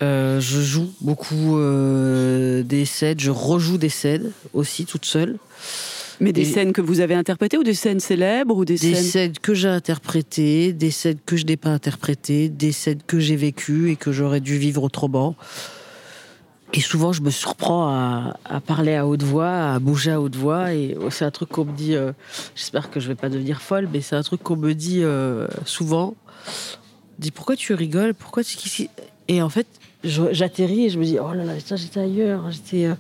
Je 0.01 0.39
joue 0.41 0.93
beaucoup 1.01 1.59
des 1.59 2.85
scènes, 2.85 3.19
je 3.19 3.31
rejoue 3.31 3.79
des 3.79 3.89
scènes 3.89 4.33
aussi 4.53 4.85
toute 4.85 5.07
seule. 5.07 5.39
Mais 6.21 6.33
des 6.33 6.43
Et- 6.43 6.45
scènes 6.53 6.73
que 6.73 6.81
vous 6.81 7.01
avez 7.01 7.15
interprétées 7.15 7.59
ou 7.59 7.63
des 7.65 7.75
scènes 7.75 8.01
célèbres 8.01 8.57
ou 8.57 8.65
des, 8.65 8.75
Des 8.77 8.95
scènes... 8.95 9.05
scènes 9.05 9.33
que 9.41 9.53
j'ai 9.55 9.69
interprétées, 9.69 10.73
des 10.73 10.91
scènes 10.91 11.19
que 11.27 11.37
je 11.37 11.45
n'ai 11.45 11.57
pas 11.57 11.71
interprétées, 11.71 12.49
des 12.49 12.73
scènes 12.73 13.01
que 13.07 13.19
j'ai 13.19 13.37
vécues 13.37 13.91
et 13.91 13.97
que 13.97 14.13
j'aurais 14.13 14.41
dû 14.41 14.57
vivre 14.59 14.83
autrement. 14.83 15.35
Et 16.75 16.81
souvent, 16.81 17.13
je 17.13 17.23
me 17.23 17.31
surprends 17.31 17.89
à, 17.89 18.39
à 18.45 18.61
parler 18.61 18.95
à 18.95 19.07
haute 19.07 19.23
voix, 19.23 19.73
à 19.75 19.79
bouger 19.79 20.11
à 20.11 20.21
haute 20.21 20.37
voix. 20.37 20.73
Et 20.75 20.97
c'est 21.11 21.25
un 21.25 21.31
truc 21.31 21.49
qu'on 21.51 21.65
me 21.65 21.73
dit, 21.77 21.95
euh, 21.95 22.13
j'espère 22.55 22.91
que 22.91 22.99
je 22.99 23.09
vais 23.09 23.15
pas 23.15 23.29
devenir 23.29 23.63
folle, 23.63 23.89
mais 23.93 24.01
c'est 24.01 24.17
un 24.17 24.23
truc 24.23 24.43
qu'on 24.43 24.57
me 24.57 24.73
dit 24.75 25.01
euh, 25.03 25.47
souvent. 25.65 26.15
On 26.49 27.21
dit 27.21 27.31
pourquoi 27.31 27.57
tu 27.57 27.73
rigoles? 27.73 28.15
Pourquoi 28.15 28.43
tu... 28.43 28.57
Et 29.29 29.43
en 29.43 29.49
fait, 29.49 29.67
j'atterris 30.05 30.87
et 30.87 30.91
je 30.91 30.99
me 30.99 31.05
dis, 31.05 31.19
oh 31.21 31.33
là 31.33 31.45
là, 31.45 31.53
j'étais 31.59 32.01
ailleurs. 32.01 32.51
J'étais. 32.51 32.87
Euh, 32.87 32.95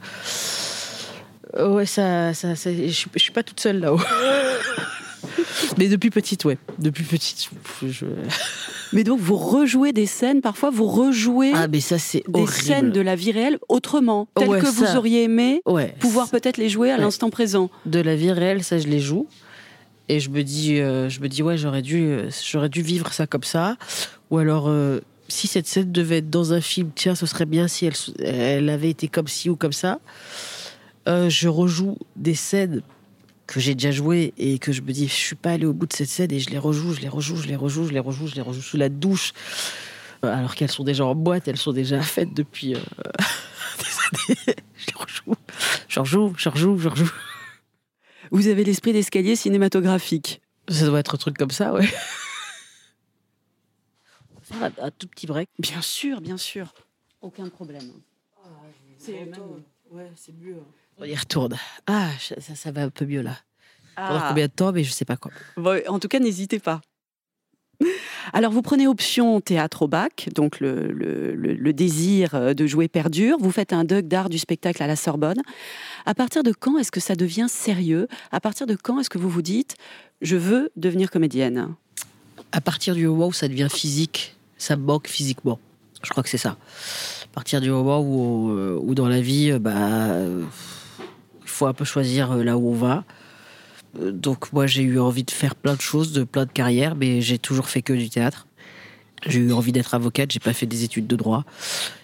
Ouais, 1.58 1.86
ça, 1.86 2.34
ça, 2.34 2.54
ça- 2.56 2.72
je, 2.72 2.88
suis- 2.90 3.10
je 3.14 3.18
suis 3.20 3.32
pas 3.32 3.42
toute 3.42 3.60
seule 3.60 3.80
là-haut. 3.80 4.00
Mais 5.78 5.88
depuis 5.88 6.10
petite, 6.10 6.44
ouais. 6.44 6.58
Depuis 6.78 7.04
petite. 7.04 7.50
je- 7.86 8.04
Mais 8.92 9.02
donc, 9.04 9.20
vous 9.20 9.36
rejouez 9.36 9.92
des 9.92 10.06
scènes, 10.06 10.40
parfois 10.40 10.70
vous 10.70 10.86
rejouez 10.86 11.50
Ah, 11.54 11.66
mais 11.66 11.80
ça, 11.80 11.98
c'est 11.98 12.22
des 12.28 12.40
horrible. 12.40 12.52
scènes 12.52 12.90
de 12.92 13.00
la 13.00 13.16
vie 13.16 13.32
réelle 13.32 13.58
autrement, 13.68 14.28
telles 14.36 14.48
Ouais, 14.48 14.60
que 14.60 14.66
vous 14.66 14.96
auriez 14.96 15.24
aimé 15.24 15.60
Ouais. 15.66 15.94
pouvoir 15.98 16.28
peut-être 16.30 16.56
les 16.56 16.68
jouer 16.68 16.92
à 16.92 16.94
Ouais. 16.96 17.00
l'instant 17.00 17.28
présent. 17.30 17.68
de 17.84 17.98
la 17.98 18.14
vie 18.14 18.30
réelle, 18.30 18.62
ça 18.62 18.78
je 18.78 18.86
les 18.86 19.00
joue. 19.00 19.26
Et 20.08 20.20
je 20.20 20.30
me 20.30 20.42
dis, 20.42 20.78
euh, 20.78 21.08
je 21.08 21.20
me 21.20 21.28
dis 21.28 21.42
ouais, 21.42 21.58
j'aurais 21.58 21.82
dû, 21.82 22.04
euh, 22.04 22.30
j'aurais 22.48 22.68
dû 22.68 22.80
vivre 22.82 23.12
ça 23.12 23.26
comme 23.26 23.42
ça. 23.42 23.76
Ou 24.30 24.38
alors, 24.38 24.68
euh, 24.68 25.00
si 25.28 25.48
cette 25.48 25.66
scène 25.66 25.90
devait 25.90 26.18
être 26.18 26.30
dans 26.30 26.52
un 26.52 26.60
film, 26.60 26.90
tiens, 26.94 27.16
ce 27.16 27.26
serait 27.26 27.46
bien 27.46 27.66
si 27.66 27.86
elle, 27.86 27.94
elle 28.24 28.68
avait 28.70 28.90
été 28.90 29.08
comme 29.08 29.26
ci 29.26 29.50
ou 29.50 29.56
comme 29.56 29.72
ça. 29.72 29.98
Euh, 31.08 31.28
je 31.30 31.48
rejoue 31.48 31.98
des 32.16 32.34
scènes 32.34 32.82
que 33.46 33.60
j'ai 33.60 33.74
déjà 33.74 33.92
jouées 33.92 34.34
et 34.38 34.58
que 34.58 34.72
je 34.72 34.82
me 34.82 34.92
dis, 34.92 35.06
je 35.06 35.12
suis 35.14 35.36
pas 35.36 35.52
allé 35.52 35.66
au 35.66 35.72
bout 35.72 35.86
de 35.86 35.92
cette 35.92 36.08
scène 36.08 36.32
et 36.32 36.40
je 36.40 36.50
les 36.50 36.58
rejoue, 36.58 36.94
je 36.94 37.00
les 37.00 37.08
rejoue, 37.08 37.36
je 37.36 37.46
les 37.46 37.54
rejoue, 37.54 37.86
je 37.86 37.92
les 37.92 38.00
rejoue, 38.00 38.26
je 38.26 38.34
les 38.34 38.40
rejoue 38.40 38.60
sous 38.62 38.76
la 38.76 38.88
douche. 38.88 39.32
Euh, 40.24 40.34
Alors 40.34 40.54
qu'elles 40.56 40.70
sont 40.70 40.82
déjà 40.82 41.04
en 41.04 41.14
boîte, 41.14 41.46
elles 41.46 41.56
sont 41.56 41.72
déjà 41.72 42.00
faites 42.02 42.34
depuis 42.34 42.74
euh, 42.74 42.78
des 43.78 44.32
années. 44.32 44.56
Je 44.78 44.86
les 44.88 44.94
rejoue, 44.94 45.34
je 45.88 46.00
rejoue, 46.00 46.34
je 46.36 46.48
rejoue, 46.48 46.78
je 46.78 46.88
rejoue. 46.88 47.12
Vous 48.30 48.46
avez 48.46 48.62
l'esprit 48.62 48.92
d'escalier 48.92 49.34
cinématographique. 49.34 50.42
Ça 50.68 50.84
doit 50.86 51.00
être 51.00 51.14
un 51.14 51.18
truc 51.18 51.36
comme 51.36 51.50
ça, 51.50 51.72
ouais. 51.72 51.88
On 54.30 54.38
va 54.38 54.40
faire 54.42 54.62
un, 54.62 54.86
un 54.86 54.90
tout 54.90 55.08
petit 55.08 55.26
break. 55.26 55.48
Bien 55.58 55.80
sûr, 55.80 56.20
bien 56.20 56.36
sûr. 56.36 56.74
Aucun 57.20 57.48
problème. 57.48 57.90
Ouais, 59.90 60.10
c'est 60.14 60.32
mieux. 60.32 60.56
On 60.98 61.04
y 61.04 61.14
retourne. 61.14 61.56
Ah, 61.86 62.08
ça, 62.18 62.54
ça 62.54 62.70
va 62.72 62.82
un 62.82 62.90
peu 62.90 63.04
mieux 63.04 63.22
là. 63.22 63.36
Pendant 63.96 64.20
Ah. 64.22 64.26
combien 64.28 64.46
de 64.46 64.52
temps, 64.52 64.72
mais 64.72 64.84
je 64.84 64.92
sais 64.92 65.04
pas 65.04 65.16
quoi. 65.16 65.30
Bon, 65.56 65.80
en 65.88 65.98
tout 65.98 66.08
cas, 66.08 66.18
n'hésitez 66.18 66.58
pas. 66.58 66.80
Alors, 68.32 68.52
vous 68.52 68.62
prenez 68.62 68.86
option 68.88 69.40
théâtre 69.42 69.82
au 69.82 69.88
bac, 69.88 70.30
donc 70.34 70.60
le, 70.60 70.90
le- 70.92 71.34
le- 71.34 71.54
le 71.54 71.72
désir 71.74 72.34
euh, 72.34 72.54
de 72.54 72.66
jouer 72.66 72.88
perdure. 72.88 73.36
Vous 73.38 73.50
faites 73.52 73.72
un 73.74 73.84
doc 73.84 74.06
d'art 74.08 74.30
du 74.30 74.38
spectacle 74.38 74.82
à 74.82 74.86
la 74.86 74.96
Sorbonne. 74.96 75.40
À 76.06 76.14
partir 76.14 76.42
de 76.42 76.52
quand 76.52 76.78
est-ce 76.78 76.90
que 76.90 77.00
ça 77.00 77.14
devient 77.14 77.46
sérieux? 77.48 78.08
À 78.32 78.40
partir 78.40 78.66
de 78.66 78.74
quand 78.74 78.98
est-ce 79.00 79.10
que 79.10 79.18
vous 79.18 79.28
vous 79.30 79.42
dites 79.42 79.76
je 80.22 80.36
veux 80.36 80.70
devenir 80.76 81.10
comédienne 81.10 81.74
À 82.52 82.62
partir 82.62 82.94
du 82.94 83.06
moment 83.06 83.26
où 83.26 83.32
ça 83.34 83.48
devient 83.48 83.68
physique, 83.70 84.34
ça 84.56 84.74
me 84.76 84.82
manque 84.82 85.08
physiquement. 85.08 85.58
Je 86.02 86.08
crois 86.08 86.22
que 86.22 86.30
c'est 86.30 86.38
ça. 86.38 86.56
À 87.24 87.34
partir 87.34 87.60
du 87.60 87.68
moment 87.70 88.00
où, 88.00 88.50
euh, 88.52 88.78
où 88.80 88.94
dans 88.94 89.08
la 89.08 89.20
vie, 89.20 89.50
euh, 89.50 89.58
bah, 89.58 90.16
euh, 91.56 91.58
il 91.58 91.58
faut 91.58 91.66
un 91.66 91.72
peu 91.72 91.84
choisir 91.84 92.32
euh, 92.32 92.44
là 92.44 92.56
où 92.56 92.70
on 92.70 92.74
va. 92.74 93.04
Euh, 94.00 94.12
Donc 94.12 94.52
moi, 94.52 94.66
j'ai 94.66 94.82
eu 94.82 94.98
envie 94.98 95.24
de 95.24 95.30
faire 95.30 95.54
plein 95.54 95.74
de 95.74 95.80
choses, 95.80 96.12
de 96.12 96.24
plein 96.24 96.44
de 96.44 96.52
carrières, 96.52 96.94
mais 96.94 97.20
j'ai 97.20 97.38
toujours 97.38 97.68
fait 97.68 97.82
que 97.82 97.92
du 97.92 98.10
théâtre. 98.10 98.46
J'ai 99.26 99.40
eu 99.40 99.52
envie 99.52 99.72
d'être 99.72 99.94
avocate, 99.94 100.30
j'ai 100.30 100.40
pas 100.40 100.52
fait 100.52 100.66
des 100.66 100.84
études 100.84 101.06
de 101.06 101.16
droit. 101.16 101.44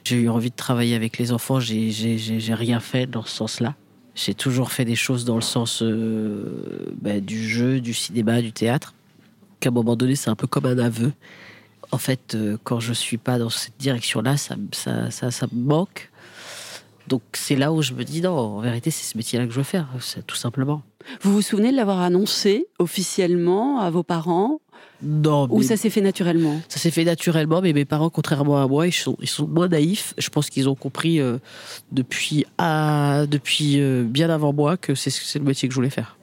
J'ai 0.04 0.16
eu 0.16 0.28
envie 0.28 0.50
de 0.50 0.56
travailler 0.56 0.96
avec 0.96 1.18
les 1.18 1.30
enfants, 1.30 1.60
j'ai 1.60 2.54
rien 2.54 2.80
fait 2.80 3.06
dans 3.06 3.22
ce 3.22 3.36
sens-là. 3.36 3.74
J'ai 4.14 4.34
toujours 4.34 4.72
fait 4.72 4.84
des 4.84 4.96
choses 4.96 5.24
dans 5.24 5.36
le 5.36 5.42
sens 5.42 5.82
euh, 5.82 6.92
bah, 7.00 7.20
du 7.20 7.46
jeu, 7.48 7.80
du 7.80 7.94
cinéma, 7.94 8.42
du 8.42 8.52
théâtre. 8.52 8.94
Qu'à 9.60 9.68
un 9.68 9.72
moment 9.72 9.94
donné, 9.94 10.16
c'est 10.16 10.30
un 10.30 10.34
peu 10.34 10.46
comme 10.46 10.66
un 10.66 10.78
aveu. 10.78 11.12
En 11.92 11.98
fait, 11.98 12.36
quand 12.64 12.80
je 12.80 12.94
suis 12.94 13.18
pas 13.18 13.38
dans 13.38 13.50
cette 13.50 13.76
direction-là, 13.78 14.36
ça, 14.38 14.56
ça 15.10 15.46
me 15.52 15.62
manque. 15.62 16.10
Donc 17.12 17.20
c'est 17.34 17.56
là 17.56 17.74
où 17.74 17.82
je 17.82 17.92
me 17.92 18.04
dis 18.04 18.22
non, 18.22 18.38
en 18.38 18.60
vérité, 18.60 18.90
c'est 18.90 19.04
ce 19.04 19.18
métier-là 19.18 19.44
que 19.44 19.52
je 19.52 19.58
veux 19.58 19.64
faire, 19.64 19.86
tout 20.26 20.34
simplement. 20.34 20.80
Vous 21.20 21.30
vous 21.30 21.42
souvenez 21.42 21.70
de 21.70 21.76
l'avoir 21.76 22.00
annoncé 22.00 22.68
officiellement 22.78 23.80
à 23.80 23.90
vos 23.90 24.02
parents 24.02 24.62
Non, 25.02 25.46
ou 25.50 25.62
ça 25.62 25.76
s'est 25.76 25.90
fait 25.90 26.00
naturellement? 26.00 26.58
Ça 26.70 26.78
s'est 26.78 26.90
fait 26.90 27.04
naturellement, 27.04 27.60
mais 27.60 27.74
mes 27.74 27.84
parents, 27.84 28.08
contrairement 28.08 28.62
à 28.62 28.66
moi, 28.66 28.86
ils 28.86 28.94
sont, 28.94 29.18
ils 29.20 29.28
sont 29.28 29.46
moins 29.46 29.68
naïfs. 29.68 30.14
Je 30.16 30.30
pense 30.30 30.48
qu'ils 30.48 30.70
ont 30.70 30.74
compris 30.74 31.20
euh, 31.20 31.36
depuis, 31.90 32.46
ah, 32.56 33.26
depuis 33.28 33.78
euh, 33.78 34.04
bien 34.04 34.30
avant 34.30 34.54
moi 34.54 34.78
que 34.78 34.94
c'est 34.94 35.10
c'est 35.10 35.38
le 35.38 35.44
métier 35.44 35.68
que 35.68 35.74
je 35.74 35.76
voulais 35.76 35.90
faire. 35.90 36.16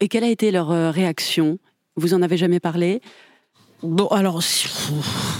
Et 0.00 0.08
quelle 0.08 0.24
a 0.24 0.30
été 0.30 0.50
leur 0.50 0.72
euh, 0.72 0.90
réaction? 0.90 1.60
Vous 1.94 2.12
en 2.12 2.22
avez 2.22 2.38
jamais 2.38 2.58
parlé? 2.58 3.00
Non, 3.82 4.08
alors, 4.08 4.40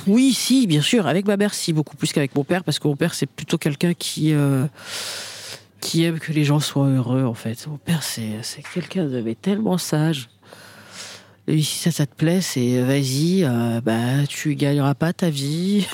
oui, 0.07 0.33
si, 0.35 0.67
bien 0.67 0.83
sûr. 0.83 1.07
Avec 1.07 1.26
ma 1.26 1.37
mère, 1.37 1.55
si, 1.55 1.73
beaucoup 1.73 1.97
plus 1.97 2.12
qu'avec 2.12 2.35
mon 2.35 2.45
père, 2.45 2.64
parce 2.64 2.79
que 2.79 2.88
mon 2.88 2.97
père, 2.97 3.14
c'est 3.14 3.26
plutôt 3.26 3.57
quelqu'un 3.57 3.95
qui, 3.95 4.35
euh, 4.35 4.67
qui 5.81 6.05
aime 6.05 6.19
que 6.19 6.33
les 6.33 6.45
gens 6.45 6.61
soient 6.61 6.88
heureux, 6.88 7.25
en 7.25 7.35
fait. 7.35 7.67
Mon 7.67 7.79
père, 7.79 8.03
c'est 8.03 8.43
quelqu'un 8.75 9.05
de 9.05 9.33
tellement 9.33 9.79
sage. 9.79 10.29
Et 11.47 11.62
si 11.62 11.79
ça, 11.79 11.91
ça 11.91 12.07
te 12.07 12.14
plaît, 12.14 12.41
c'est 12.41 12.83
vas-y, 12.83 13.45
euh, 13.45 13.81
bah, 13.83 14.26
tu 14.29 14.55
gagneras 14.55 14.95
pas 14.95 15.12
ta 15.12 15.29
vie. 15.29 15.87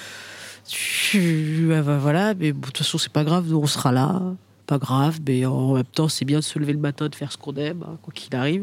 tu, 0.68 1.68
euh, 1.70 1.82
bah, 1.82 1.98
voilà, 1.98 2.34
mais 2.34 2.52
bon, 2.52 2.60
de 2.60 2.66
toute 2.66 2.78
façon, 2.78 2.96
c'est 2.98 3.12
pas 3.12 3.24
grave, 3.24 3.46
nous, 3.48 3.58
on 3.58 3.66
sera 3.66 3.92
là. 3.92 4.22
Pas 4.70 4.78
grave, 4.78 5.18
mais 5.26 5.44
en 5.46 5.74
même 5.74 5.82
temps, 5.82 6.08
c'est 6.08 6.24
bien 6.24 6.38
de 6.38 6.44
se 6.44 6.56
lever 6.56 6.72
le 6.72 6.78
matin, 6.78 7.08
de 7.08 7.14
faire 7.16 7.32
ce 7.32 7.36
qu'on 7.36 7.56
aime, 7.56 7.84
hein, 7.84 7.98
quoi 8.02 8.12
qu'il 8.14 8.36
arrive. 8.36 8.62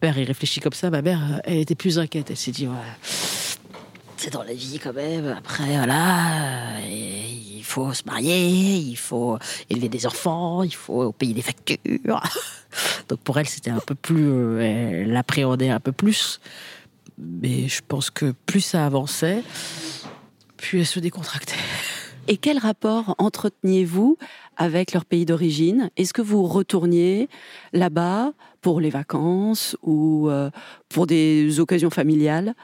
Père, 0.00 0.18
il 0.18 0.24
réfléchit 0.24 0.60
comme 0.60 0.74
ça. 0.74 0.90
Ma 0.90 1.00
mère, 1.00 1.18
euh, 1.18 1.38
elle 1.44 1.56
était 1.60 1.74
plus 1.74 1.98
inquiète. 1.98 2.28
Elle 2.28 2.36
s'est 2.36 2.50
dit, 2.50 2.68
c'est 4.18 4.34
dans 4.34 4.42
la 4.42 4.52
vie 4.52 4.78
quand 4.78 4.92
même. 4.92 5.28
Après, 5.28 5.64
voilà, 5.64 6.78
et 6.86 7.22
il 7.56 7.64
faut 7.64 7.90
se 7.94 8.02
marier, 8.04 8.76
il 8.76 8.98
faut 8.98 9.38
élever 9.70 9.88
des 9.88 10.06
enfants, 10.06 10.62
il 10.62 10.74
faut 10.74 11.10
payer 11.12 11.32
des 11.32 11.40
factures. 11.40 12.22
Donc 13.08 13.20
pour 13.20 13.38
elle, 13.38 13.48
c'était 13.48 13.70
un 13.70 13.80
peu 13.80 13.94
plus, 13.94 14.28
euh, 14.28 15.06
elle 15.06 15.16
un 15.70 15.80
peu 15.80 15.92
plus. 15.92 16.38
Mais 17.16 17.66
je 17.68 17.80
pense 17.88 18.10
que 18.10 18.34
plus 18.44 18.60
ça 18.60 18.84
avançait, 18.84 19.42
plus 20.58 20.80
elle 20.80 20.86
se 20.86 21.00
décontractait. 21.00 21.54
Et 22.28 22.36
quel 22.38 22.58
rapport 22.58 23.14
entreteniez-vous 23.18 24.18
avec 24.56 24.92
leur 24.92 25.04
pays 25.04 25.24
d'origine? 25.24 25.90
Est-ce 25.96 26.12
que 26.12 26.22
vous 26.22 26.44
retourniez 26.44 27.28
là-bas 27.72 28.32
pour 28.62 28.80
les 28.80 28.90
vacances 28.90 29.76
ou 29.82 30.28
euh, 30.28 30.50
pour 30.88 31.06
des 31.06 31.60
occasions 31.60 31.90
familiales? 31.90 32.54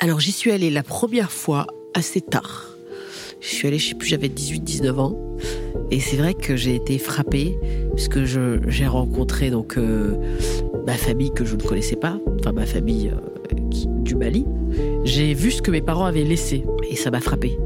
Alors 0.00 0.18
j'y 0.18 0.32
suis 0.32 0.50
allée 0.50 0.70
la 0.70 0.82
première 0.82 1.30
fois 1.30 1.68
assez 1.94 2.20
tard. 2.20 2.66
Je 3.40 3.46
suis 3.46 3.68
allée, 3.68 3.78
je 3.78 3.90
sais 3.90 3.94
plus, 3.94 4.08
j'avais 4.08 4.28
18-19 4.28 4.98
ans. 4.98 5.16
Et 5.90 6.00
c'est 6.00 6.16
vrai 6.16 6.34
que 6.34 6.56
j'ai 6.56 6.74
été 6.74 6.98
frappée, 6.98 7.58
puisque 7.94 8.24
j'ai 8.24 8.86
rencontré 8.86 9.50
donc 9.50 9.78
euh, 9.78 10.16
ma 10.86 10.94
famille 10.94 11.32
que 11.32 11.44
je 11.44 11.56
ne 11.56 11.62
connaissais 11.62 11.96
pas, 11.96 12.18
enfin 12.38 12.52
ma 12.52 12.66
famille 12.66 13.10
euh, 13.10 13.54
du 14.02 14.14
Mali. 14.14 14.44
J'ai 15.04 15.32
vu 15.32 15.50
ce 15.50 15.62
que 15.62 15.70
mes 15.70 15.80
parents 15.80 16.04
avaient 16.04 16.24
laissé, 16.24 16.64
et 16.88 16.96
ça 16.96 17.10
m'a 17.10 17.20
frappée. 17.20 17.56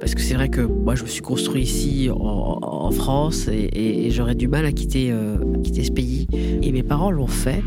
Parce 0.00 0.14
que 0.14 0.20
c'est 0.20 0.34
vrai 0.34 0.48
que 0.48 0.60
moi, 0.60 0.94
je 0.94 1.02
me 1.02 1.08
suis 1.08 1.22
construit 1.22 1.62
ici 1.62 2.08
en, 2.10 2.90
France 2.90 3.48
et, 3.48 4.10
j'aurais 4.10 4.34
du 4.34 4.46
mal 4.46 4.64
à 4.64 4.72
quitter, 4.72 5.10
euh, 5.10 5.36
quitter 5.62 5.84
ce 5.84 5.90
pays. 5.90 6.26
Et 6.62 6.70
mes 6.70 6.82
parents 6.82 7.10
l'ont 7.10 7.26
fait 7.26 7.62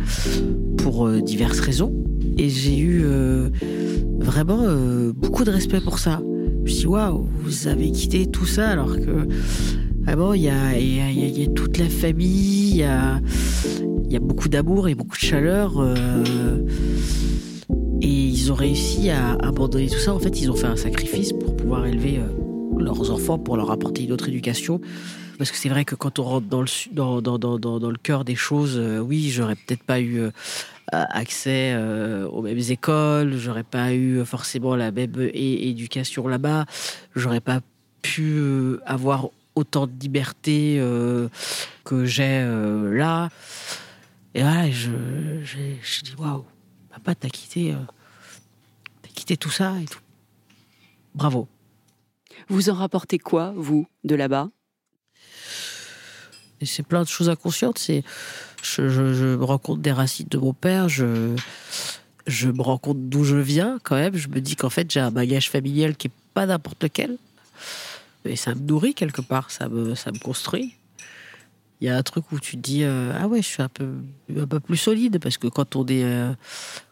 pour 0.78 1.08
euh, 1.08 1.22
diverses 1.22 1.60
raisons. 1.60 1.94
Et 2.38 2.50
j'ai 2.50 2.78
eu 2.78 3.02
euh, 3.04 3.50
vraiment 4.20 4.64
beaucoup 5.16 5.44
de 5.44 5.52
respect 5.52 5.82
pour 5.82 6.00
ça. 6.00 6.22
Je 6.22 6.62
me 6.62 6.68
suis 6.68 6.80
dit, 6.82 6.88
waouh, 6.88 7.28
vous 7.44 7.68
avez 7.68 7.92
quitté 7.92 8.28
tout 8.28 8.46
ça 8.46 8.70
alors 8.70 8.96
que 8.96 9.28
vraiment, 10.04 10.34
il 10.34 10.44
y 10.44 10.50
a, 10.50 11.48
toute 11.56 11.78
la 11.78 11.90
famille, 11.90 12.86
il 14.06 14.12
y 14.12 14.16
a 14.16 14.20
beaucoup 14.20 14.50
d'amour 14.50 14.88
et 14.88 14.96
beaucoup 14.96 15.18
de 15.18 15.22
chaleur. 15.22 15.84
Et 18.08 18.10
ils 18.10 18.52
ont 18.54 18.56
réussi 18.56 19.10
à 19.10 19.34
abandonner 19.34 19.90
tout 19.90 20.00
ça. 20.00 20.14
En 20.14 20.20
fait, 20.20 20.40
ils 20.40 20.50
ont 20.50 20.56
fait 20.56 20.68
un 20.68 20.78
sacrifice 20.78 21.34
pour 21.34 21.58
pouvoir 21.58 21.86
élever 21.86 22.20
euh, 22.20 22.80
leurs 22.80 23.12
enfants, 23.12 23.38
pour 23.38 23.58
leur 23.58 23.70
apporter 23.70 24.04
une 24.06 24.14
autre 24.14 24.30
éducation. 24.30 24.80
Parce 25.38 25.52
que 25.52 25.58
c'est 25.58 25.68
vrai 25.68 25.84
que 25.84 25.94
quand 25.94 26.18
on 26.18 26.24
rentre 26.24 26.48
dans 26.48 26.62
le, 26.62 27.98
cœur 27.98 28.24
des 28.24 28.36
choses, 28.36 28.78
euh, 28.78 29.00
oui, 29.00 29.30
j'aurais 29.30 29.56
peut-être 29.56 29.84
pas 29.84 30.00
eu 30.00 30.22
euh, 30.22 30.32
accès 30.92 31.74
euh, 31.74 32.28
aux 32.30 32.42
mêmes 32.42 32.62
écoles, 32.70 33.36
j'aurais 33.38 33.64
pas 33.64 33.94
eu 33.94 34.24
forcément 34.24 34.78
la 34.78 34.92
même 34.92 35.12
éducation 35.34 36.30
là-bas, 36.30 36.66
j'aurais 37.16 37.42
pas 37.42 37.60
pu 38.02 38.78
avoir 38.86 39.30
autant 39.56 39.86
de 39.86 39.94
liberté 40.00 40.82
que 41.84 42.06
j'ai 42.06 42.46
là. 42.94 43.30
Et 44.34 44.42
voilà, 44.44 44.70
je, 44.72 44.92
je, 45.44 45.58
je 45.82 46.02
dis 46.04 46.14
waouh, 46.18 46.46
papa, 47.08 47.16
t'as 47.16 47.30
quitté, 47.30 47.72
euh, 47.72 47.78
quitté 49.16 49.38
tout 49.38 49.50
ça 49.50 49.80
et 49.82 49.86
tout. 49.86 50.00
Bravo. 51.16 51.48
Vous 52.50 52.70
en 52.70 52.74
rapportez 52.74 53.18
quoi, 53.18 53.54
vous, 53.56 53.88
de 54.04 54.14
là-bas? 54.16 54.50
Et 56.60 56.66
c'est 56.66 56.84
plein 56.84 57.04
de 57.04 57.08
choses 57.08 57.30
inconscientes. 57.30 57.78
C'est, 57.78 58.04
je, 58.62 58.90
je, 58.90 59.14
je 59.14 59.26
me 59.38 59.44
rends 59.44 59.58
compte 59.58 59.82
des 59.82 59.92
racines 59.92 60.28
de 60.30 60.38
mon 60.38 60.54
père. 60.54 60.90
Je, 60.90 61.36
je 62.26 62.50
me 62.50 62.62
rends 62.62 62.78
compte 62.78 63.10
d'où 63.10 63.24
je 63.24 63.38
viens 63.38 63.80
quand 63.84 63.96
même. 63.96 64.16
Je 64.16 64.28
me 64.28 64.42
dis 64.42 64.56
qu'en 64.56 64.70
fait 64.70 64.92
j'ai 64.92 65.00
un 65.00 65.12
bagage 65.12 65.50
familial 65.50 65.96
qui 65.96 66.08
est 66.08 66.12
pas 66.34 66.46
n'importe 66.46 66.84
lequel. 66.84 67.18
Et 68.26 68.36
ça 68.36 68.54
me 68.54 68.62
nourrit 68.62 68.94
quelque 68.94 69.22
part. 69.22 69.50
Ça 69.52 69.70
me, 69.70 69.96
ça 69.96 70.12
me 70.12 70.20
construit. 70.20 70.76
il 71.80 71.88
y 71.88 71.90
a 71.90 71.96
un 71.96 72.04
truc 72.04 72.32
où 72.32 72.40
tu 72.40 72.58
te 72.58 72.62
dis 72.62 72.84
euh, 72.84 73.14
ah 73.16 73.28
ouais 73.28 73.42
je 73.42 73.48
suis 73.48 73.62
un 73.62 73.70
peu 73.70 73.94
un 74.36 74.48
peu 74.48 74.60
plus 74.60 74.78
solide 74.78 75.20
parce 75.20 75.38
que 75.38 75.48
quand 75.48 75.76
on 75.76 75.86
est 75.86 76.04
euh, 76.04 76.34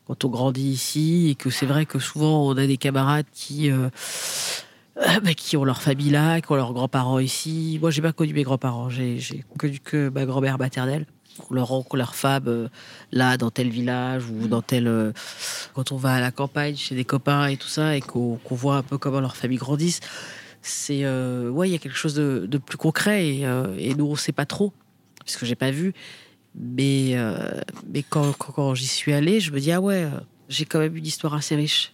quand 0.08 0.24
on 0.26 0.30
grandit 0.30 0.70
ici 0.70 1.30
et 1.30 1.36
que 1.36 1.50
c'est 1.50 1.66
vrai 1.66 1.86
que 1.86 2.00
souvent 2.00 2.48
on 2.48 2.58
a 2.58 2.68
des 2.68 2.78
camarades 2.78 3.26
qui 3.34 3.72
euh, 3.72 3.90
bah, 4.96 5.34
qui 5.36 5.58
ont 5.58 5.66
leur 5.66 5.82
famille 5.82 6.12
là, 6.12 6.40
qui 6.42 6.52
ont 6.52 6.56
leurs 6.56 6.74
grands-parents 6.74 7.20
ici. 7.20 7.78
Moi 7.82 7.92
j'ai 7.92 8.02
pas 8.02 8.14
connu 8.14 8.34
mes 8.34 8.44
grands-parents, 8.44 8.90
j'ai 8.90 9.44
connu 9.58 9.80
que 9.80 10.10
ma 10.10 10.26
grand-mère 10.26 10.58
maternelle. 10.58 11.06
On 11.50 11.54
leur 11.54 11.72
oncle, 11.72 11.98
leur 11.98 12.16
femme 12.16 12.70
là 13.12 13.36
dans 13.36 13.52
tel 13.52 13.70
village 13.70 14.24
ou 14.30 14.48
dans 14.48 14.62
tel 14.62 14.88
euh, 14.88 15.12
quand 15.74 15.92
on 15.92 15.98
va 15.98 16.14
à 16.14 16.22
la 16.22 16.32
campagne 16.32 16.78
chez 16.78 16.96
des 16.96 17.04
copains 17.04 17.48
et 17.48 17.58
tout 17.58 17.68
ça 17.68 17.98
et 17.98 18.02
qu'on 18.02 18.40
voit 18.52 18.78
un 18.78 18.84
peu 18.84 18.98
comment 18.98 19.20
leur 19.20 19.36
famille 19.36 19.58
grandissent 19.58 20.00
c'est 20.62 21.02
euh, 21.04 21.50
ouais 21.50 21.70
il 21.70 21.72
y 21.74 21.76
a 21.76 21.78
quelque 21.78 21.98
chose 21.98 22.16
de, 22.16 22.58
plus 22.58 22.78
concret 22.78 23.28
et, 23.28 23.46
euh, 23.46 23.76
et 23.78 23.94
nous 23.94 24.06
on 24.06 24.16
sait 24.16 24.32
pas 24.32 24.46
trop 24.46 24.74
parce 25.20 25.38
que 25.38 25.46
j'ai 25.46 25.56
pas 25.56 25.72
vu 25.72 25.94
mais 26.58 27.12
euh, 27.16 27.62
quand, 28.10 28.34
quand, 28.34 28.76
j'y 28.76 28.88
suis 28.88 29.14
allée 29.14 29.40
je 29.40 29.52
me 29.52 29.60
dis 29.60 29.72
ah 29.72 29.82
ouais 29.82 30.04
euh, 30.04 30.20
j'ai 30.50 30.66
quand 30.66 30.80
même 30.80 30.96
une 30.96 31.06
histoire 31.06 31.34
assez 31.34 31.56
riche 31.56 31.94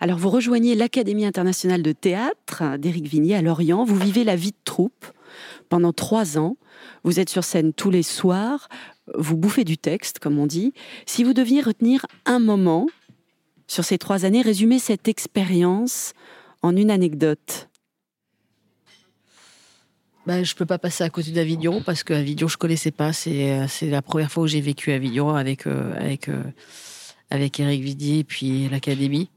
Alors, 0.00 0.18
vous 0.18 0.30
rejoignez 0.30 0.74
l'Académie 0.74 1.26
internationale 1.26 1.82
de 1.82 1.92
théâtre 1.92 2.76
d'Éric 2.78 3.06
Vignier 3.06 3.36
à 3.36 3.42
Lorient. 3.42 3.84
Vous 3.84 3.96
vivez 3.96 4.24
la 4.24 4.36
vie 4.36 4.52
de 4.52 4.56
troupe 4.64 5.06
pendant 5.68 5.92
trois 5.92 6.38
ans. 6.38 6.56
Vous 7.02 7.18
êtes 7.18 7.30
sur 7.30 7.44
scène 7.44 7.72
tous 7.72 7.90
les 7.90 8.02
soirs. 8.02 8.68
Vous 9.14 9.36
bouffez 9.36 9.64
du 9.64 9.76
texte, 9.76 10.18
comme 10.18 10.38
on 10.38 10.46
dit. 10.46 10.72
Si 11.06 11.24
vous 11.24 11.34
deviez 11.34 11.60
retenir 11.60 12.06
un 12.26 12.38
moment 12.38 12.86
sur 13.66 13.84
ces 13.84 13.98
trois 13.98 14.24
années, 14.24 14.42
résumer 14.42 14.78
cette 14.78 15.08
expérience 15.08 16.12
en 16.62 16.76
une 16.76 16.90
anecdote. 16.90 17.68
Bah, 20.26 20.42
je 20.42 20.54
peux 20.54 20.64
pas 20.64 20.78
passer 20.78 21.04
à 21.04 21.10
côté 21.10 21.32
d'Avignon 21.32 21.82
parce 21.82 22.02
que 22.02 22.14
Avignon 22.14 22.48
je 22.48 22.56
connaissais 22.56 22.90
pas. 22.90 23.12
C'est 23.12 23.52
euh, 23.52 23.66
c'est 23.68 23.90
la 23.90 24.00
première 24.00 24.30
fois 24.30 24.44
où 24.44 24.46
j'ai 24.46 24.60
vécu 24.60 24.92
à 24.92 24.94
Avignon 24.94 25.34
avec 25.34 25.66
euh, 25.66 25.94
avec 25.98 26.28
euh, 26.28 26.42
avec 27.30 27.60
Eric 27.60 27.82
Vidier 27.82 28.18
et 28.20 28.24
puis 28.24 28.68
l'académie. 28.68 29.28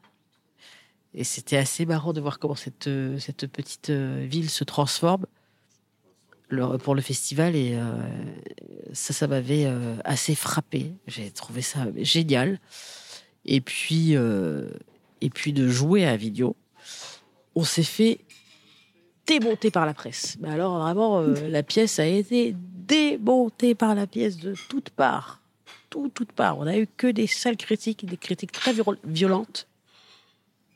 Et 1.14 1.24
c'était 1.24 1.58
assez 1.58 1.86
marrant 1.86 2.14
de 2.14 2.22
voir 2.22 2.40
comment 2.40 2.56
cette 2.56 2.90
cette 3.20 3.48
petite 3.48 3.90
ville 3.90 4.50
se 4.50 4.64
transforme. 4.64 5.26
Pour 6.82 6.96
le 6.96 7.02
festival 7.02 7.58
et 7.58 7.78
ça 8.94 9.14
ça 9.14 9.28
m'avait 9.28 9.68
assez 10.06 10.36
frappé. 10.36 10.94
J'ai 11.08 11.30
trouvé 11.32 11.62
ça 11.62 11.88
génial. 11.98 12.60
Et 13.46 13.60
puis 13.60 14.14
et 14.14 15.30
puis 15.30 15.54
de 15.54 15.68
jouer 15.68 16.06
à 16.06 16.12
Avignon 16.12 16.56
on 17.58 17.64
s'est 17.64 17.82
fait 17.82 18.20
démonter 19.28 19.70
par 19.72 19.86
la 19.86 19.94
presse. 19.94 20.38
Mais 20.40 20.50
alors 20.50 20.80
vraiment, 20.80 21.20
euh, 21.22 21.36
la 21.50 21.62
pièce 21.64 22.00
a 22.00 22.06
été 22.06 22.56
démontée 22.58 23.76
par 23.76 23.94
la 23.96 24.08
pièce 24.08 24.38
de 24.38 24.56
toutes 24.70 24.90
parts. 24.90 25.40
Tout, 25.90 26.10
toutes 26.14 26.32
parts. 26.32 26.58
On 26.58 26.68
a 26.68 26.78
eu 26.78 26.88
que 26.98 27.08
des 27.08 27.28
sales 27.28 27.58
critiques, 27.58 28.06
des 28.06 28.18
critiques 28.18 28.52
très 28.52 28.74
viol- 28.74 28.98
violentes. 29.06 29.68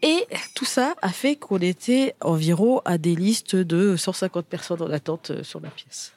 Et 0.04 0.26
tout 0.56 0.66
ça 0.66 0.96
a 1.02 1.10
fait 1.10 1.36
qu'on 1.36 1.60
était 1.60 2.16
environ 2.22 2.82
à 2.86 2.98
des 2.98 3.16
listes 3.16 3.56
de 3.56 3.96
150 3.98 4.46
personnes 4.48 4.82
en 4.82 4.90
attente 4.90 5.30
euh, 5.32 5.44
sur 5.44 5.60
la 5.60 5.70
pièce. 5.70 6.14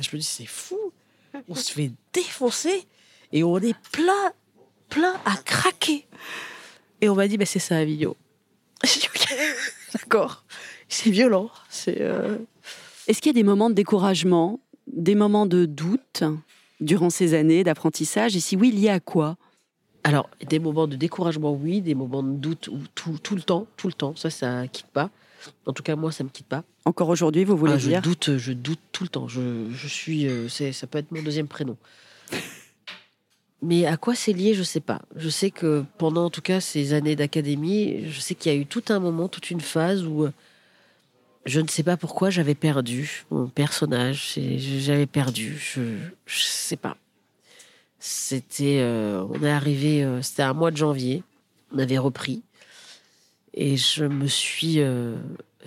Je 0.00 0.08
me 0.12 0.18
dis, 0.18 0.26
c'est 0.26 0.46
fou. 0.46 0.78
On 1.48 1.54
se 1.54 1.72
fait 1.72 1.90
défoncer 2.12 2.86
et 3.32 3.42
on 3.42 3.58
est 3.58 3.76
plein, 3.90 4.32
plein 4.88 5.14
à 5.24 5.36
craquer. 5.38 6.06
Et 7.00 7.08
on 7.08 7.14
m'a 7.14 7.26
dit, 7.26 7.36
bah, 7.36 7.46
c'est 7.46 7.58
ça, 7.58 7.76
Avignon. 7.78 8.14
J'ai 8.84 9.00
dit, 9.00 9.08
ok, 9.14 9.34
d'accord. 9.94 10.44
C'est 10.88 11.10
violent. 11.10 11.50
C'est. 11.68 12.00
euh, 12.00 12.36
Est-ce 13.08 13.20
qu'il 13.20 13.30
y 13.30 13.34
a 13.34 13.40
des 13.40 13.42
moments 13.42 13.70
de 13.70 13.74
découragement, 13.74 14.60
des 14.86 15.14
moments 15.14 15.46
de 15.46 15.64
doute 15.66 16.22
durant 16.80 17.10
ces 17.10 17.34
années 17.34 17.64
d'apprentissage 17.64 18.36
Et 18.36 18.40
si 18.40 18.56
oui, 18.56 18.70
liés 18.70 18.88
à 18.90 19.00
quoi 19.00 19.36
Alors, 20.04 20.28
des 20.48 20.58
moments 20.58 20.86
de 20.86 20.96
découragement, 20.96 21.52
oui, 21.52 21.80
des 21.80 21.94
moments 21.94 22.22
de 22.22 22.34
doute, 22.36 22.68
ou 22.68 22.78
tout, 22.94 23.18
tout 23.22 23.34
le 23.34 23.42
temps, 23.42 23.66
tout 23.76 23.88
le 23.88 23.92
temps. 23.94 24.14
Ça, 24.16 24.30
ça 24.30 24.66
quitte 24.68 24.86
pas. 24.86 25.10
En 25.66 25.72
tout 25.72 25.82
cas, 25.82 25.96
moi, 25.96 26.12
ça 26.12 26.24
me 26.24 26.28
quitte 26.28 26.46
pas. 26.46 26.64
Encore 26.84 27.08
aujourd'hui, 27.08 27.44
vous 27.44 27.56
voulez 27.56 27.72
Ah, 27.74 27.78
je 27.78 27.88
dire 27.88 28.02
doute, 28.02 28.36
je 28.36 28.52
doute 28.52 28.80
tout 28.92 29.04
le 29.04 29.08
temps. 29.08 29.28
Je, 29.28 29.66
je 29.72 29.88
suis, 29.88 30.26
euh, 30.26 30.48
c'est, 30.48 30.72
ça 30.72 30.86
peut 30.86 30.98
être 30.98 31.10
mon 31.12 31.22
deuxième 31.22 31.48
prénom. 31.48 31.76
Mais 33.62 33.86
à 33.86 33.96
quoi 33.96 34.14
c'est 34.14 34.32
lié, 34.32 34.54
je 34.54 34.62
sais 34.62 34.80
pas. 34.80 35.02
Je 35.16 35.28
sais 35.28 35.50
que 35.50 35.84
pendant, 35.98 36.26
en 36.26 36.30
tout 36.30 36.42
cas, 36.42 36.60
ces 36.60 36.92
années 36.92 37.16
d'académie, 37.16 38.04
je 38.08 38.20
sais 38.20 38.34
qu'il 38.34 38.52
y 38.52 38.54
a 38.54 38.58
eu 38.58 38.66
tout 38.66 38.84
un 38.90 38.98
moment, 39.00 39.28
toute 39.28 39.50
une 39.50 39.60
phase 39.60 40.04
où 40.04 40.24
euh, 40.24 40.32
je 41.46 41.60
ne 41.60 41.68
sais 41.68 41.82
pas 41.82 41.96
pourquoi 41.96 42.28
j'avais 42.30 42.54
perdu 42.54 43.24
mon 43.30 43.46
personnage. 43.46 44.34
J'avais 44.36 45.06
perdu. 45.06 45.56
Je, 45.56 45.96
je 46.26 46.40
sais 46.40 46.76
pas. 46.76 46.96
C'était, 47.98 48.80
euh, 48.80 49.24
on 49.30 49.42
est 49.42 49.50
arrivé, 49.50 50.04
euh, 50.04 50.22
c'était 50.22 50.42
un 50.42 50.52
mois 50.52 50.70
de 50.70 50.76
janvier. 50.76 51.22
On 51.72 51.78
avait 51.78 51.98
repris 51.98 52.42
et 53.54 53.76
je 53.76 54.04
me 54.04 54.26
suis. 54.26 54.80
euh, 54.80 55.16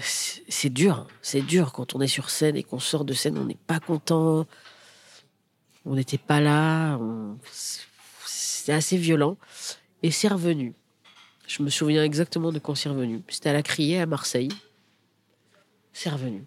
c'est 0.01 0.69
dur, 0.69 0.99
hein. 0.99 1.07
c'est 1.21 1.41
dur 1.41 1.73
quand 1.73 1.95
on 1.95 2.01
est 2.01 2.07
sur 2.07 2.29
scène 2.29 2.55
et 2.55 2.63
qu'on 2.63 2.79
sort 2.79 3.03
de 3.03 3.13
scène, 3.13 3.37
on 3.37 3.43
n'est 3.43 3.57
pas 3.67 3.81
content, 3.81 4.47
on 5.85 5.95
n'était 5.95 6.17
pas 6.17 6.39
là, 6.39 6.97
c'était 8.25 8.71
assez 8.71 8.95
violent 8.95 9.35
et 10.01 10.11
c'est 10.11 10.29
revenu. 10.29 10.73
Je 11.47 11.63
me 11.63 11.69
souviens 11.69 12.03
exactement 12.03 12.53
de 12.53 12.59
quand 12.59 12.75
c'est 12.75 12.87
revenu. 12.87 13.21
C'était 13.27 13.49
à 13.49 13.53
la 13.53 13.63
Criée 13.63 13.99
à 13.99 14.05
Marseille. 14.05 14.49
C'est 16.01 16.11
revenu. 16.11 16.45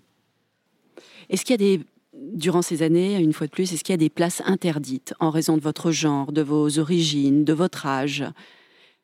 Est-ce 1.29 1.45
qu'il 1.45 1.61
y 1.61 1.63
a 1.63 1.77
des, 1.77 1.85
durant 2.15 2.63
ces 2.63 2.83
années, 2.83 3.19
une 3.19 3.35
fois 3.35 3.47
de 3.47 3.53
plus, 3.53 3.71
est-ce 3.71 3.85
qu'il 3.85 3.93
y 3.93 3.95
a 3.95 3.99
des 3.99 4.09
places 4.09 4.41
interdites 4.47 5.13
en 5.21 5.29
raison 5.29 5.59
de 5.59 5.63
votre 5.63 5.91
genre, 5.91 6.33
de 6.33 6.41
vos 6.41 6.79
origines, 6.79 7.45
de 7.45 7.53
votre 7.53 7.85
âge? 7.85 8.25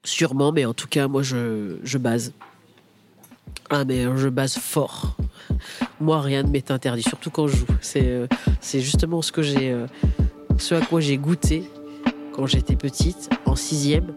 Sûrement, 0.05 0.51
mais 0.51 0.65
en 0.65 0.73
tout 0.73 0.87
cas, 0.87 1.07
moi, 1.07 1.23
je, 1.23 1.77
je 1.83 1.99
base. 1.99 2.33
Ah, 3.69 3.85
mais 3.85 4.05
je 4.17 4.31
base 4.31 4.57
fort. 4.57 5.19
Moi, 6.01 6.19
rien 6.23 6.45
ne 6.45 6.49
m'est 6.49 6.71
interdit, 6.71 7.03
surtout 7.03 7.31
quand 7.31 7.47
je 7.47 7.55
joue. 7.55 7.67
C'est 7.83 8.07
euh, 8.07 8.27
c'est 8.63 8.81
justement 8.81 9.21
ce 9.21 9.33
que 9.33 9.43
j'ai, 9.43 9.71
euh, 9.71 9.87
ce 10.57 10.77
à 10.77 10.81
quoi 10.81 11.03
j'ai 11.03 11.19
goûté 11.19 11.65
quand 12.33 12.47
j'étais 12.47 12.77
petite, 12.77 13.29
en 13.45 13.55
sixième. 13.55 14.15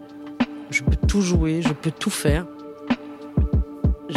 Je 0.70 0.82
peux 0.82 0.96
tout 0.96 1.20
jouer, 1.20 1.60
je 1.60 1.74
peux 1.74 1.90
tout 1.90 2.08
faire. 2.08 2.46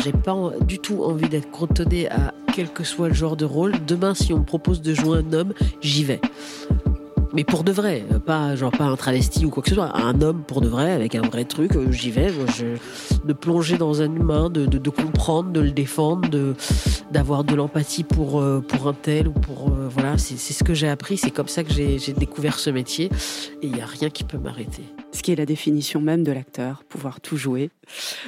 J'ai 0.03 0.11
pas 0.11 0.51
du 0.61 0.79
tout 0.79 1.03
envie 1.03 1.29
d'être 1.29 1.49
cantonné 1.51 2.09
à 2.09 2.33
quel 2.53 2.69
que 2.69 2.83
soit 2.83 3.09
le 3.09 3.13
genre 3.13 3.35
de 3.35 3.45
rôle. 3.45 3.73
Demain, 3.85 4.13
si 4.13 4.33
on 4.33 4.39
me 4.39 4.45
propose 4.45 4.81
de 4.81 4.93
jouer 4.93 5.19
un 5.19 5.33
homme, 5.33 5.53
j'y 5.81 6.03
vais. 6.03 6.21
Mais 7.35 7.43
pour 7.43 7.65
de 7.65 7.73
vrai, 7.73 8.05
euh, 8.13 8.19
pas 8.19 8.55
genre 8.55 8.71
pas 8.71 8.85
un 8.85 8.95
travesti 8.95 9.45
ou 9.45 9.49
quoi 9.49 9.61
que 9.61 9.67
ce 9.67 9.75
soit, 9.75 9.93
un 9.97 10.21
homme 10.21 10.43
pour 10.47 10.61
de 10.61 10.69
vrai, 10.69 10.93
avec 10.93 11.15
un 11.15 11.21
vrai 11.21 11.43
truc, 11.43 11.75
euh, 11.75 11.91
j'y 11.91 12.09
vais. 12.09 12.31
Moi, 12.31 12.45
de 13.25 13.33
plonger 13.33 13.77
dans 13.77 14.01
un 14.01 14.05
humain, 14.05 14.49
de, 14.49 14.65
de, 14.65 14.89
comprendre, 14.89 15.51
de 15.51 15.59
le 15.59 15.71
défendre, 15.71 16.29
d'avoir 17.11 17.43
de 17.43 17.53
l'empathie 17.53 18.05
pour 18.05 18.39
euh, 18.39 18.61
pour 18.61 18.87
un 18.87 18.93
tel 18.93 19.27
ou 19.27 19.33
pour 19.33 19.69
voilà, 19.89 20.17
c'est 20.17 20.37
ce 20.37 20.63
que 20.63 20.73
j'ai 20.73 20.87
appris, 20.87 21.17
c'est 21.17 21.31
comme 21.31 21.49
ça 21.49 21.65
que 21.65 21.73
j'ai 21.73 21.99
j'ai 21.99 22.13
découvert 22.13 22.57
ce 22.57 22.69
métier 22.69 23.09
et 23.61 23.67
il 23.67 23.75
y 23.75 23.81
a 23.81 23.85
rien 23.85 24.09
qui 24.09 24.23
peut 24.23 24.37
m'arrêter. 24.37 24.83
Ce 25.11 25.21
qui 25.21 25.33
est 25.33 25.35
la 25.35 25.45
définition 25.45 25.99
même 25.99 26.23
de 26.23 26.31
l'acteur, 26.31 26.85
pouvoir 26.87 27.19
tout 27.19 27.35
jouer. 27.35 27.69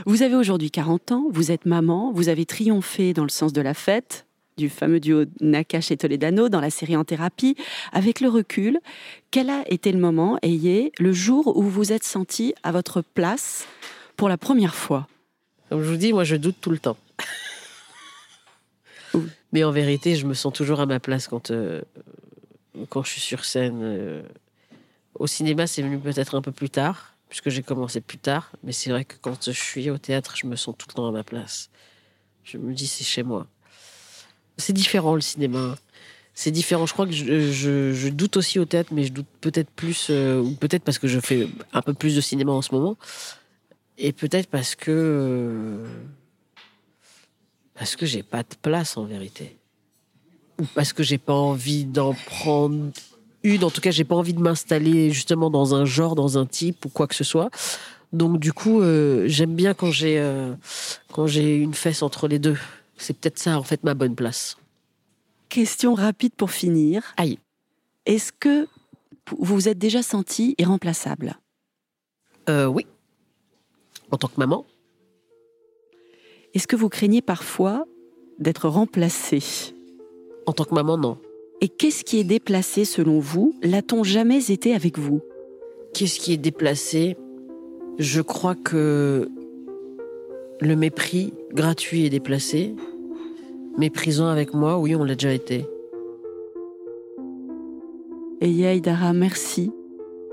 Vous 0.06 0.22
avez 0.22 0.36
aujourd'hui 0.36 0.70
40 0.70 1.14
ans, 1.14 1.26
vous 1.32 1.52
êtes 1.52 1.66
maman, 1.66 2.12
vous 2.14 2.28
avez 2.28 2.46
triomphé 2.46 3.14
dans 3.14 3.24
le 3.24 3.30
sens 3.30 3.54
de 3.54 3.62
la 3.62 3.74
fête 3.74 4.27
du 4.58 4.70
fameux 4.70 5.00
duo 5.00 5.26
Nakash 5.40 5.92
et 5.92 5.98
Toledano 5.98 6.50
dans 6.50 6.60
la 6.60 6.70
série 6.70 6.98
En 6.98 7.06
thérapie. 7.06 7.56
Avec 7.94 8.20
le 8.20 8.30
recul, 8.30 8.80
quel 9.32 9.50
a 9.50 9.64
été 9.72 9.92
le 9.92 10.00
moment, 10.00 10.38
ayez, 10.42 10.92
le 11.00 11.14
jour 11.14 11.56
où 11.56 11.62
vous 11.62 11.70
vous 11.70 11.94
êtes 11.94 12.04
senti 12.04 12.54
à 12.64 12.72
votre 12.72 13.02
place 13.02 13.66
pour 14.16 14.30
la 14.30 14.38
première 14.38 14.76
fois? 14.76 15.08
Comme 15.70 15.84
je 15.84 15.90
vous 15.90 15.98
dis, 15.98 16.12
moi 16.12 16.24
je 16.24 16.36
doute 16.36 16.58
tout 16.60 16.72
le 16.72 16.80
temps. 16.80 16.98
Mais 19.54 19.64
en 19.64 19.72
vérité, 19.72 20.16
je 20.16 20.26
me 20.26 20.34
sens 20.34 20.52
toujours 20.54 20.80
à 20.82 20.86
ma 20.86 21.00
place 21.00 21.28
quand, 21.28 21.52
euh, 21.52 21.82
quand 22.90 23.04
je 23.04 23.12
suis 23.12 23.22
sur 23.22 23.46
scène. 23.46 23.80
euh. 23.82 24.24
Au 25.16 25.28
cinéma, 25.28 25.68
c'est 25.68 25.82
venu 25.82 25.98
peut-être 25.98 26.36
un 26.36 26.42
peu 26.42 26.52
plus 26.52 26.70
tard, 26.70 27.16
puisque 27.30 27.50
j'ai 27.50 27.64
commencé 27.64 28.02
plus 28.02 28.20
tard. 28.20 28.52
Mais 28.64 28.72
c'est 28.72 28.90
vrai 28.92 29.04
que 29.06 29.16
quand 29.20 29.46
je 29.46 29.52
suis 29.52 29.90
au 29.90 29.98
théâtre, 29.98 30.36
je 30.36 30.46
me 30.46 30.56
sens 30.56 30.76
tout 30.78 30.88
le 30.90 30.94
temps 30.94 31.08
à 31.08 31.12
ma 31.12 31.24
place. 31.24 31.70
Je 32.44 32.58
me 32.58 32.74
dis, 32.74 32.88
c'est 32.88 33.04
chez 33.04 33.24
moi. 33.24 33.48
C'est 34.58 34.74
différent 34.74 35.16
le 35.16 35.22
cinéma. 35.22 35.78
C'est 36.34 36.52
différent. 36.52 36.86
Je 36.86 36.94
crois 36.94 37.08
que 37.08 37.12
je, 37.12 38.10
doute 38.10 38.38
aussi 38.38 38.60
au 38.60 38.66
théâtre, 38.66 38.92
mais 38.94 39.06
je 39.06 39.12
doute 39.12 39.26
peut-être 39.42 39.72
plus, 39.72 40.08
euh, 40.12 40.40
ou 40.40 40.52
peut-être 40.52 40.84
parce 40.84 41.00
que 41.00 41.08
je 41.08 41.20
fais 41.20 41.48
un 41.74 41.82
peu 41.82 41.96
plus 41.96 42.16
de 42.16 42.22
cinéma 42.22 42.52
en 42.52 42.62
ce 42.62 42.76
moment. 42.76 42.96
Et 43.98 44.12
peut-être 44.12 44.48
parce 44.48 44.76
que. 44.76 44.92
euh, 44.92 45.88
Parce 47.74 47.96
que 47.96 48.06
j'ai 48.06 48.22
pas 48.22 48.44
de 48.44 48.56
place 48.62 48.98
en 48.98 49.06
vérité. 49.06 49.58
Ou 50.60 50.66
parce 50.76 50.94
que 50.94 51.02
j'ai 51.02 51.18
pas 51.18 51.34
envie 51.34 51.86
d'en 51.86 52.14
prendre 52.14 52.92
une. 53.44 53.64
En 53.64 53.72
tout 53.72 53.82
cas, 53.82 53.90
j'ai 53.90 54.04
pas 54.04 54.16
envie 54.16 54.36
de 54.36 54.40
m'installer 54.42 55.12
justement 55.12 55.50
dans 55.50 55.74
un 55.74 55.86
genre, 55.86 56.14
dans 56.14 56.38
un 56.38 56.46
type 56.46 56.86
ou 56.86 56.90
quoi 56.90 57.08
que 57.08 57.16
ce 57.16 57.24
soit. 57.24 57.50
Donc 58.14 58.40
du 58.40 58.54
coup, 58.54 58.82
euh, 58.82 59.28
j'aime 59.28 59.56
bien 59.56 59.74
quand 59.74 59.92
j'ai 59.92 60.24
quand 61.12 61.26
j'ai 61.26 61.56
une 61.56 61.74
fesse 61.74 62.04
entre 62.04 62.28
les 62.28 62.38
deux. 62.38 62.58
C'est 62.98 63.18
peut-être 63.18 63.40
ça 63.40 63.58
en 63.58 63.64
fait 63.64 63.84
ma 63.84 63.94
bonne 63.94 64.16
place. 64.16 64.58
question 65.50 65.94
rapide 65.94 66.34
pour 66.36 66.52
finir. 66.52 67.14
Aïe. 67.18 67.40
Est-ce 68.06 68.32
que 68.32 68.68
vous 69.38 69.56
vous 69.56 69.68
êtes 69.70 69.78
déjà 69.78 70.02
senti 70.02 70.56
irremplaçable? 70.58 71.38
Euh, 72.50 72.66
oui. 72.66 72.86
En 74.12 74.18
tant 74.18 74.28
que 74.28 74.40
maman, 74.40 74.66
Est-ce 76.54 76.68
que 76.68 76.76
vous 76.76 76.90
craignez 76.90 77.22
parfois 77.22 77.86
d'être 78.40 78.68
remplacé 78.70 79.74
en 80.48 80.54
tant 80.54 80.64
que 80.64 80.74
maman, 80.74 80.98
non. 80.98 81.18
Et 81.60 81.68
qu'est-ce 81.68 82.06
qui 82.06 82.20
est 82.20 82.24
déplacé 82.24 82.86
selon 82.86 83.20
vous? 83.20 83.54
L'a-t-on 83.62 84.04
jamais 84.04 84.50
été 84.50 84.74
avec 84.74 84.98
vous? 84.98 85.22
Qu'est-ce 85.94 86.20
qui 86.20 86.32
est 86.32 86.38
déplacé? 86.38 87.18
Je 88.00 88.22
crois 88.22 88.56
que 88.56 89.30
le 90.62 90.76
mépris 90.76 91.34
gratuit 91.54 92.06
est 92.06 92.10
déplacé. 92.10 92.76
Méprisant 93.78 94.28
avec 94.28 94.54
moi, 94.54 94.80
oui, 94.80 94.96
on 94.96 95.04
l'a 95.04 95.16
déjà 95.16 95.34
été. 95.34 95.66
Et 98.42 98.50
Yaïdara, 98.50 99.14
merci. 99.14 99.72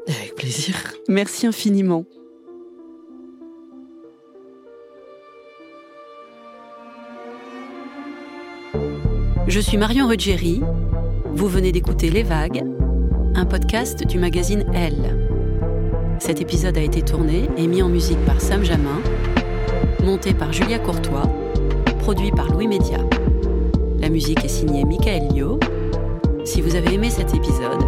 Avec 0.06 0.34
plaisir. 0.34 0.74
Merci 1.08 1.46
infiniment. 1.46 2.04
Je 9.46 9.60
suis 9.60 9.76
Marion 9.76 10.08
Ruggieri. 10.08 10.60
Vous 11.34 11.48
venez 11.48 11.70
d'écouter 11.70 12.10
Les 12.10 12.22
Vagues, 12.22 12.64
un 13.34 13.44
podcast 13.44 14.06
du 14.06 14.18
magazine 14.18 14.64
Elle. 14.72 15.18
Cet 16.18 16.40
épisode 16.40 16.78
a 16.78 16.82
été 16.82 17.02
tourné 17.02 17.48
et 17.56 17.66
mis 17.66 17.82
en 17.82 17.88
musique 17.88 18.24
par 18.24 18.40
Sam 18.40 18.64
Jamin, 18.64 19.00
monté 20.04 20.34
par 20.34 20.52
Julia 20.52 20.78
Courtois, 20.78 21.28
produit 22.00 22.30
par 22.30 22.52
Louis 22.52 22.68
Média. 22.68 22.98
La 23.98 24.10
musique 24.10 24.44
est 24.44 24.48
signée 24.48 24.84
Michael 24.84 25.28
Lio. 25.32 25.58
Si 26.44 26.60
vous 26.60 26.76
avez 26.76 26.94
aimé 26.94 27.08
cet 27.10 27.34
épisode, 27.34 27.82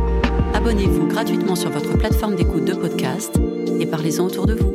abonnez-vous 0.54 1.06
gratuitement 1.08 1.54
sur 1.54 1.70
votre 1.70 1.96
plateforme 1.98 2.34
d'écoute 2.34 2.64
de 2.64 2.74
podcast 2.74 3.38
et 3.78 3.86
parlez-en 3.86 4.24
autour 4.24 4.46
de 4.46 4.54
vous. 4.54 4.72